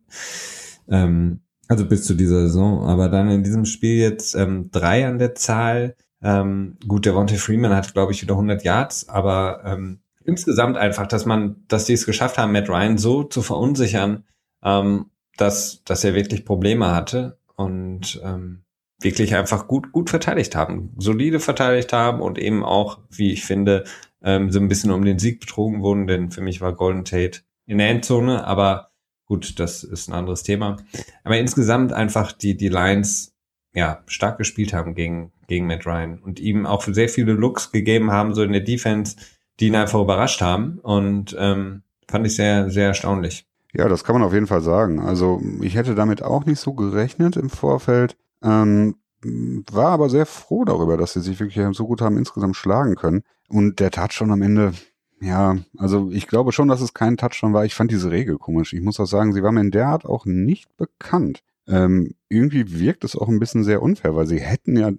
[0.88, 2.86] Ähm, also bis zu dieser Saison.
[2.88, 5.96] Aber dann in diesem Spiel jetzt ähm, drei an der Zahl.
[6.22, 11.06] Ähm, gut, der Wonte Freeman hat, glaube ich, wieder 100 Yards, aber ähm, insgesamt einfach,
[11.06, 14.24] dass man, dass die es geschafft haben, Matt Ryan so zu verunsichern,
[14.64, 17.38] ähm, dass, dass er wirklich Probleme hatte.
[17.58, 18.63] Und ähm,
[19.04, 23.84] wirklich einfach gut, gut verteidigt haben, solide verteidigt haben und eben auch, wie ich finde,
[24.22, 27.42] ähm, so ein bisschen um den Sieg betrogen wurden, denn für mich war Golden Tate
[27.66, 28.92] in der Endzone, aber
[29.26, 30.78] gut, das ist ein anderes Thema.
[31.24, 33.34] Aber insgesamt einfach die, die Lions,
[33.74, 38.12] ja, stark gespielt haben gegen, gegen Matt Ryan und ihm auch sehr viele Looks gegeben
[38.12, 39.16] haben, so in der Defense,
[39.60, 40.80] die ihn einfach überrascht haben.
[40.80, 43.48] Und ähm, fand ich sehr, sehr erstaunlich.
[43.74, 45.00] Ja, das kann man auf jeden Fall sagen.
[45.00, 48.16] Also ich hätte damit auch nicht so gerechnet im Vorfeld.
[48.44, 52.96] Ähm, war aber sehr froh darüber, dass sie sich wirklich so gut haben insgesamt schlagen
[52.96, 53.24] können.
[53.48, 54.74] Und der Touchdown am Ende,
[55.22, 57.66] ja, also ich glaube schon, dass es kein Touchdown war.
[57.66, 58.74] Ich fand diese Regel komisch.
[58.74, 61.40] Ich muss auch sagen, sie war mir in der Art auch nicht bekannt.
[61.68, 64.92] Ähm, irgendwie wirkt es auch ein bisschen sehr unfair, weil sie hätten ja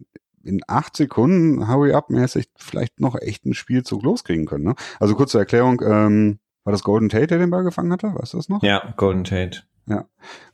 [0.42, 4.64] in acht Sekunden Hurry-Up-mäßig vielleicht noch echt einen Spielzug loskriegen können.
[4.64, 4.74] Ne?
[5.00, 8.14] Also kurze Erklärung, ähm, war das Golden Tate, der den Ball gefangen hatte?
[8.14, 8.62] Weißt du das noch?
[8.62, 9.62] Ja, Golden Tate.
[9.86, 10.06] Ja,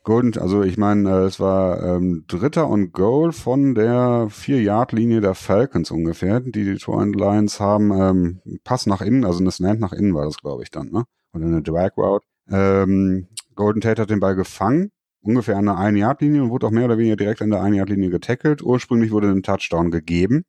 [0.03, 5.35] Golden, also ich meine, äh, es war ähm, Dritter und Goal von der Vier-Yard-Linie der
[5.35, 6.41] Falcons ungefähr.
[6.41, 10.37] Die Detroit Lions haben ähm, Pass nach innen, also eine Slant nach innen war das,
[10.37, 11.05] glaube ich, dann, ne?
[11.33, 12.25] Oder eine Drag Route.
[12.49, 16.85] Ähm, Golden Tate hat den Ball gefangen, ungefähr an der Ein-Yard-Linie und wurde auch mehr
[16.85, 18.61] oder weniger direkt an der Ein-Yard-Linie getackelt.
[18.61, 20.43] Ursprünglich wurde ein Touchdown gegeben.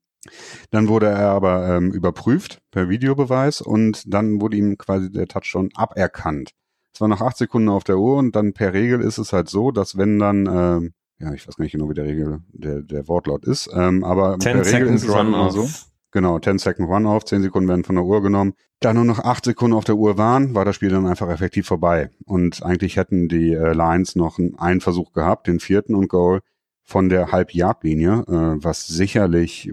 [0.70, 5.70] Dann wurde er aber ähm, überprüft per Videobeweis und dann wurde ihm quasi der Touchdown
[5.74, 6.52] aberkannt.
[6.92, 9.48] Es war noch acht Sekunden auf der Uhr und dann per Regel ist es halt
[9.48, 12.82] so, dass wenn dann, ähm, ja, ich weiß gar nicht genau, wie der Regel, der,
[12.82, 15.68] der Wortlaut ist, ähm, aber per Regel ist es halt immer so.
[16.14, 18.52] Genau, 10 Second Run auf, 10 Sekunden werden von der Uhr genommen.
[18.80, 21.66] Da nur noch 8 Sekunden auf der Uhr waren, war das Spiel dann einfach effektiv
[21.66, 22.10] vorbei.
[22.26, 26.40] Und eigentlich hätten die äh, Lions noch einen Versuch gehabt, den vierten und Goal
[26.82, 29.70] von der Halb-Yard-Linie, äh, was sicherlich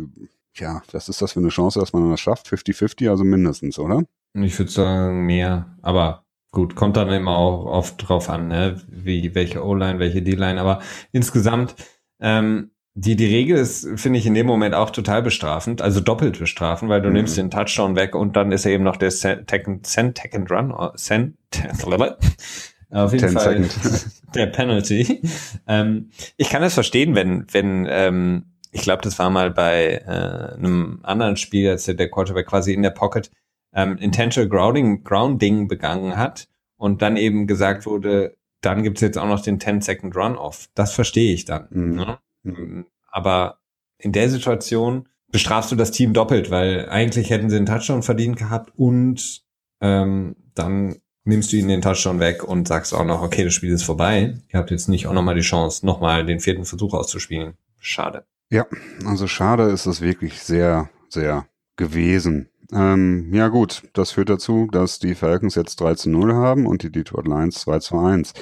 [0.59, 2.47] ja, was ist das für eine Chance, dass man das schafft?
[2.47, 4.03] 50-50, also mindestens, oder?
[4.34, 8.82] Ich würde sagen mehr, aber gut, kommt dann immer auch oft drauf an, ne?
[8.88, 10.82] wie welche O-Line, welche D-Line, aber
[11.12, 11.76] insgesamt
[12.20, 16.39] ähm, die, die Regel ist, finde ich, in dem Moment auch total bestrafend, also doppelt
[16.39, 17.16] bestrafend, weil du mhm.
[17.16, 21.36] nimmst den Touchdown weg und dann ist er eben noch der Second, Second Run, Cent,
[22.91, 23.70] auf jeden Fall
[24.36, 25.22] der Penalty.
[25.68, 30.56] Ähm, ich kann das verstehen, wenn, wenn ähm, ich glaube, das war mal bei äh,
[30.58, 33.32] einem anderen Spiel, als der Quarterback quasi in der Pocket
[33.74, 36.47] ähm, intentional grounding, grounding begangen hat
[36.78, 40.67] und dann eben gesagt wurde, dann gibt's jetzt auch noch den 10-Second Run-Off.
[40.76, 41.67] Das verstehe ich dann.
[41.70, 41.95] Mhm.
[41.95, 42.20] Ne?
[42.43, 42.86] Mhm.
[43.11, 43.59] Aber
[43.97, 48.38] in der Situation bestrafst du das Team doppelt, weil eigentlich hätten sie einen Touchdown verdient
[48.38, 49.43] gehabt und
[49.82, 53.72] ähm, dann nimmst du ihnen den Touchdown weg und sagst auch noch, okay, das Spiel
[53.72, 54.38] ist vorbei.
[54.51, 57.53] Ihr habt jetzt nicht auch nochmal die Chance, nochmal den vierten Versuch auszuspielen.
[57.80, 58.26] Schade.
[58.49, 58.65] Ja,
[59.05, 62.49] also schade ist es wirklich sehr, sehr gewesen.
[62.72, 66.84] Ähm, ja gut, das führt dazu, dass die Falcons jetzt 3 zu 0 haben und
[66.84, 68.34] die Detroit Lions 2 zu 1.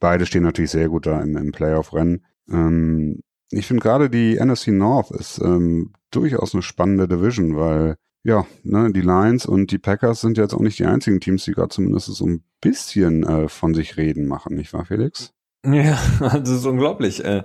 [0.00, 2.24] Beide stehen natürlich sehr gut da im, im Playoff-Rennen.
[2.50, 3.20] Ähm,
[3.50, 8.92] ich finde gerade die NFC North ist ähm, durchaus eine spannende Division, weil ja, ne,
[8.92, 12.06] die Lions und die Packers sind jetzt auch nicht die einzigen Teams, die gerade zumindest
[12.06, 15.32] so ein bisschen äh, von sich reden machen, nicht wahr, Felix?
[15.64, 17.24] Ja, also das ist unglaublich.
[17.24, 17.44] Äh,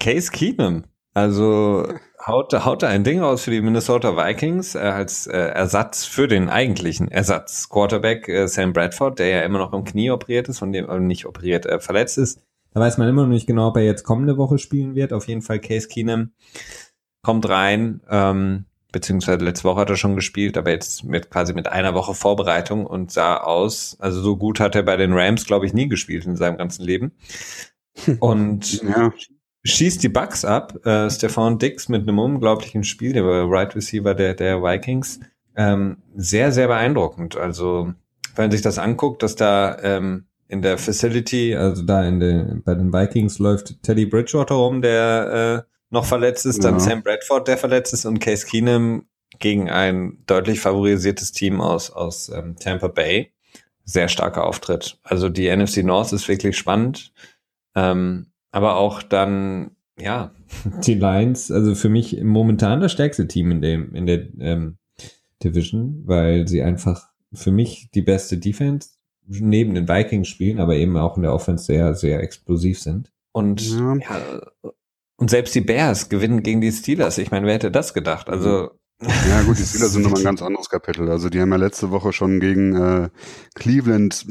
[0.00, 0.84] Case Keenum
[1.14, 1.86] also
[2.26, 6.26] haut, haut da ein Ding raus für die Minnesota Vikings äh, als äh, Ersatz für
[6.26, 10.58] den eigentlichen Ersatz Quarterback äh, Sam Bradford, der ja immer noch im Knie operiert ist,
[10.58, 12.40] von dem äh, nicht operiert äh, verletzt ist.
[12.72, 15.12] Da weiß man immer noch nicht genau, ob er jetzt kommende Woche spielen wird.
[15.12, 16.32] Auf jeden Fall Case Keenum
[17.22, 21.68] kommt rein, ähm, beziehungsweise letzte Woche hat er schon gespielt, aber jetzt mit quasi mit
[21.68, 25.66] einer Woche Vorbereitung und sah aus, also so gut hat er bei den Rams, glaube
[25.66, 27.12] ich, nie gespielt in seinem ganzen Leben.
[28.18, 29.12] Und ja
[29.64, 30.84] schießt die Bugs ab.
[30.86, 35.20] Äh, Stefan Dix mit einem unglaublichen Spiel, der Right Receiver der, der Vikings.
[35.56, 37.36] Ähm, sehr, sehr beeindruckend.
[37.36, 37.92] Also,
[38.36, 42.62] wenn man sich das anguckt, dass da ähm, in der Facility, also da in den,
[42.62, 46.70] bei den Vikings läuft Teddy Bridgewater rum, der äh, noch verletzt ist, ja.
[46.70, 49.06] dann Sam Bradford, der verletzt ist und Case Keenum
[49.38, 53.32] gegen ein deutlich favorisiertes Team aus, aus ähm, Tampa Bay.
[53.84, 54.98] Sehr starker Auftritt.
[55.02, 57.12] Also die NFC North ist wirklich spannend.
[57.74, 60.32] Ähm, aber auch dann, ja,
[60.86, 64.78] die Lions, also für mich momentan das stärkste Team in dem, in der ähm,
[65.42, 68.90] Division, weil sie einfach für mich die beste Defense
[69.26, 73.10] neben den Vikings spielen, aber eben auch in der Offense sehr, sehr explosiv sind.
[73.32, 73.96] Und ja.
[73.96, 74.72] ja
[75.16, 77.18] und selbst die Bears gewinnen gegen die Steelers.
[77.18, 78.28] Ich meine, wer hätte das gedacht?
[78.28, 81.10] Also ja gut, die Steelers sind nochmal ein ganz anderes Kapitel.
[81.10, 83.08] Also die haben ja letzte Woche schon gegen äh,
[83.54, 84.26] Cleveland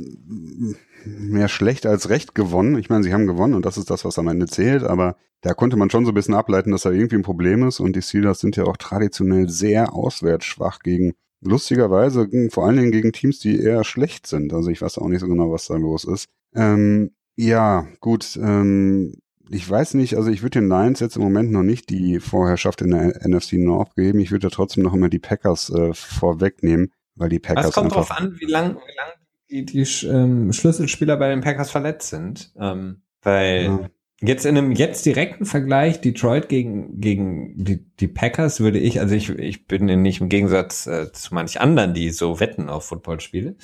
[1.05, 2.77] mehr schlecht als recht gewonnen.
[2.77, 5.53] Ich meine, sie haben gewonnen und das ist das, was am Ende zählt, aber da
[5.53, 8.01] konnte man schon so ein bisschen ableiten, dass da irgendwie ein Problem ist und die
[8.01, 13.39] Steelers sind ja auch traditionell sehr auswärts schwach gegen, lustigerweise, vor allen Dingen gegen Teams,
[13.39, 14.53] die eher schlecht sind.
[14.53, 16.29] Also ich weiß auch nicht so genau, was da los ist.
[16.55, 19.15] Ähm, ja, gut, ähm,
[19.49, 22.81] ich weiß nicht, also ich würde den Lions jetzt im Moment noch nicht die Vorherrschaft
[22.81, 24.19] in der NFC North geben.
[24.19, 27.67] Ich würde da trotzdem noch immer die Packers äh, vorwegnehmen, weil die Packers.
[27.67, 31.71] Es kommt drauf an, wie lang, wie lang die, die ähm, Schlüsselspieler bei den Packers
[31.71, 32.53] verletzt sind.
[32.59, 33.89] Ähm, weil, ja.
[34.25, 39.15] Jetzt in einem jetzt direkten Vergleich Detroit gegen, gegen die, die Packers würde ich, also
[39.15, 43.57] ich, ich bin nicht im Gegensatz äh, zu manch anderen, die so wetten auf Footballspiele,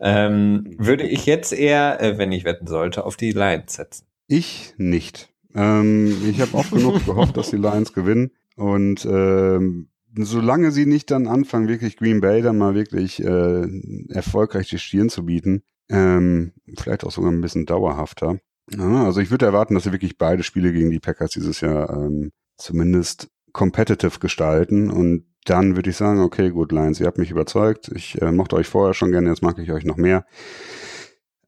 [0.00, 4.06] ähm, würde ich jetzt eher, äh, wenn ich wetten sollte, auf die Lions setzen.
[4.26, 5.32] Ich nicht.
[5.54, 11.10] Ähm, ich habe oft genug gehofft, dass die Lions gewinnen und ähm, solange sie nicht
[11.10, 13.66] dann anfangen, wirklich Green Bay dann mal wirklich äh,
[14.08, 18.38] erfolgreich die Stirn zu bieten, ähm, vielleicht auch sogar ein bisschen dauerhafter,
[18.76, 21.90] ja, also ich würde erwarten, dass sie wirklich beide Spiele gegen die Packers dieses Jahr
[21.90, 27.30] ähm, zumindest competitive gestalten und dann würde ich sagen, okay, gut, Lions, ihr habt mich
[27.30, 27.90] überzeugt.
[27.94, 30.24] Ich äh, mochte euch vorher schon gerne, jetzt mag ich euch noch mehr.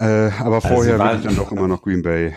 [0.01, 2.35] Äh, aber also vorher würde ich dann doch immer noch Green Bay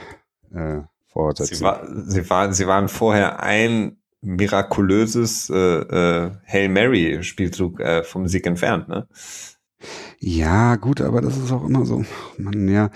[0.53, 1.55] äh, vorsetzen.
[1.55, 8.03] Sie, war, sie, war, sie waren vorher ein mirakulöses äh, äh, Hail Mary Spielzug äh,
[8.03, 9.07] vom Sieg entfernt, ne?
[10.19, 12.03] Ja, gut, aber das ist auch immer so,
[12.37, 12.89] man, ja,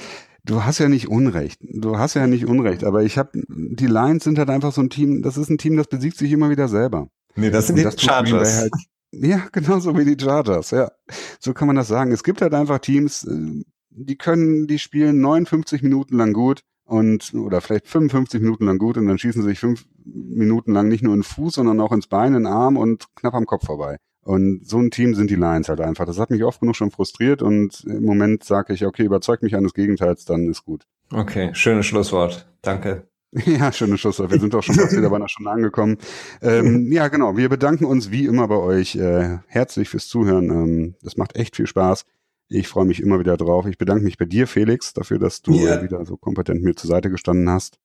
[0.45, 1.59] Du hast ja nicht Unrecht.
[1.61, 4.89] Du hast ja nicht Unrecht, aber ich habe die Lions sind halt einfach so ein
[4.89, 7.07] Team, das ist ein Team, das besiegt sich immer wieder selber.
[7.35, 8.61] Nee, das sind Und die das Chargers.
[8.61, 8.71] Halt,
[9.11, 10.91] ja, genauso wie die Chargers, ja.
[11.39, 12.11] So kann man das sagen.
[12.11, 17.33] Es gibt halt einfach Teams, äh, die können, die spielen 59 Minuten lang gut und
[17.35, 21.03] oder vielleicht 55 Minuten lang gut und dann schießen sie sich fünf Minuten lang nicht
[21.03, 23.65] nur in den Fuß, sondern auch ins Bein, in den Arm und knapp am Kopf
[23.65, 23.97] vorbei.
[24.21, 26.05] Und so ein Team sind die Lions halt einfach.
[26.05, 29.55] Das hat mich oft genug schon frustriert und im Moment sage ich, okay, überzeugt mich
[29.55, 30.85] eines Gegenteils, dann ist gut.
[31.13, 32.47] Okay, schönes Schlusswort.
[32.61, 33.07] Danke.
[33.45, 34.31] Ja, schönes Schlusswort.
[34.31, 35.97] Wir sind doch schon fast wieder bei einer Stunde angekommen.
[36.41, 37.37] Ähm, ja, genau.
[37.37, 40.49] Wir bedanken uns wie immer bei euch äh, herzlich fürs Zuhören.
[40.49, 42.05] Ähm, das macht echt viel Spaß.
[42.49, 43.67] Ich freue mich immer wieder drauf.
[43.67, 45.83] Ich bedanke mich bei dir, Felix, dafür, dass du ja.
[45.83, 47.77] wieder so kompetent mir zur Seite gestanden hast.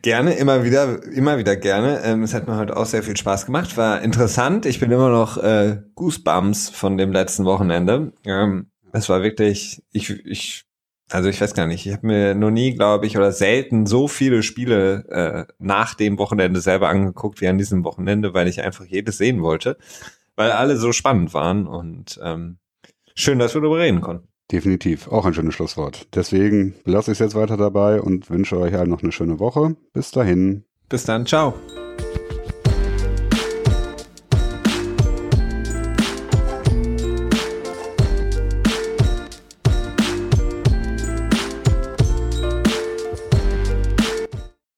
[0.00, 2.00] Gerne, immer wieder, immer wieder gerne.
[2.02, 3.76] Ähm, es hat mir heute auch sehr viel Spaß gemacht.
[3.76, 4.64] War interessant.
[4.64, 8.12] Ich bin immer noch äh, Goosebumps von dem letzten Wochenende.
[8.24, 10.64] Ähm, es war wirklich, ich, ich,
[11.10, 14.08] also ich weiß gar nicht, ich habe mir noch nie, glaube ich, oder selten so
[14.08, 18.86] viele Spiele äh, nach dem Wochenende selber angeguckt wie an diesem Wochenende, weil ich einfach
[18.86, 19.76] jedes sehen wollte,
[20.36, 22.58] weil alle so spannend waren und ähm,
[23.16, 24.28] schön, dass wir darüber reden konnten.
[24.52, 26.06] Definitiv, auch ein schönes Schlusswort.
[26.14, 29.74] Deswegen lasse ich es jetzt weiter dabei und wünsche euch halt noch eine schöne Woche.
[29.92, 30.64] Bis dahin.
[30.88, 31.54] Bis dann, ciao.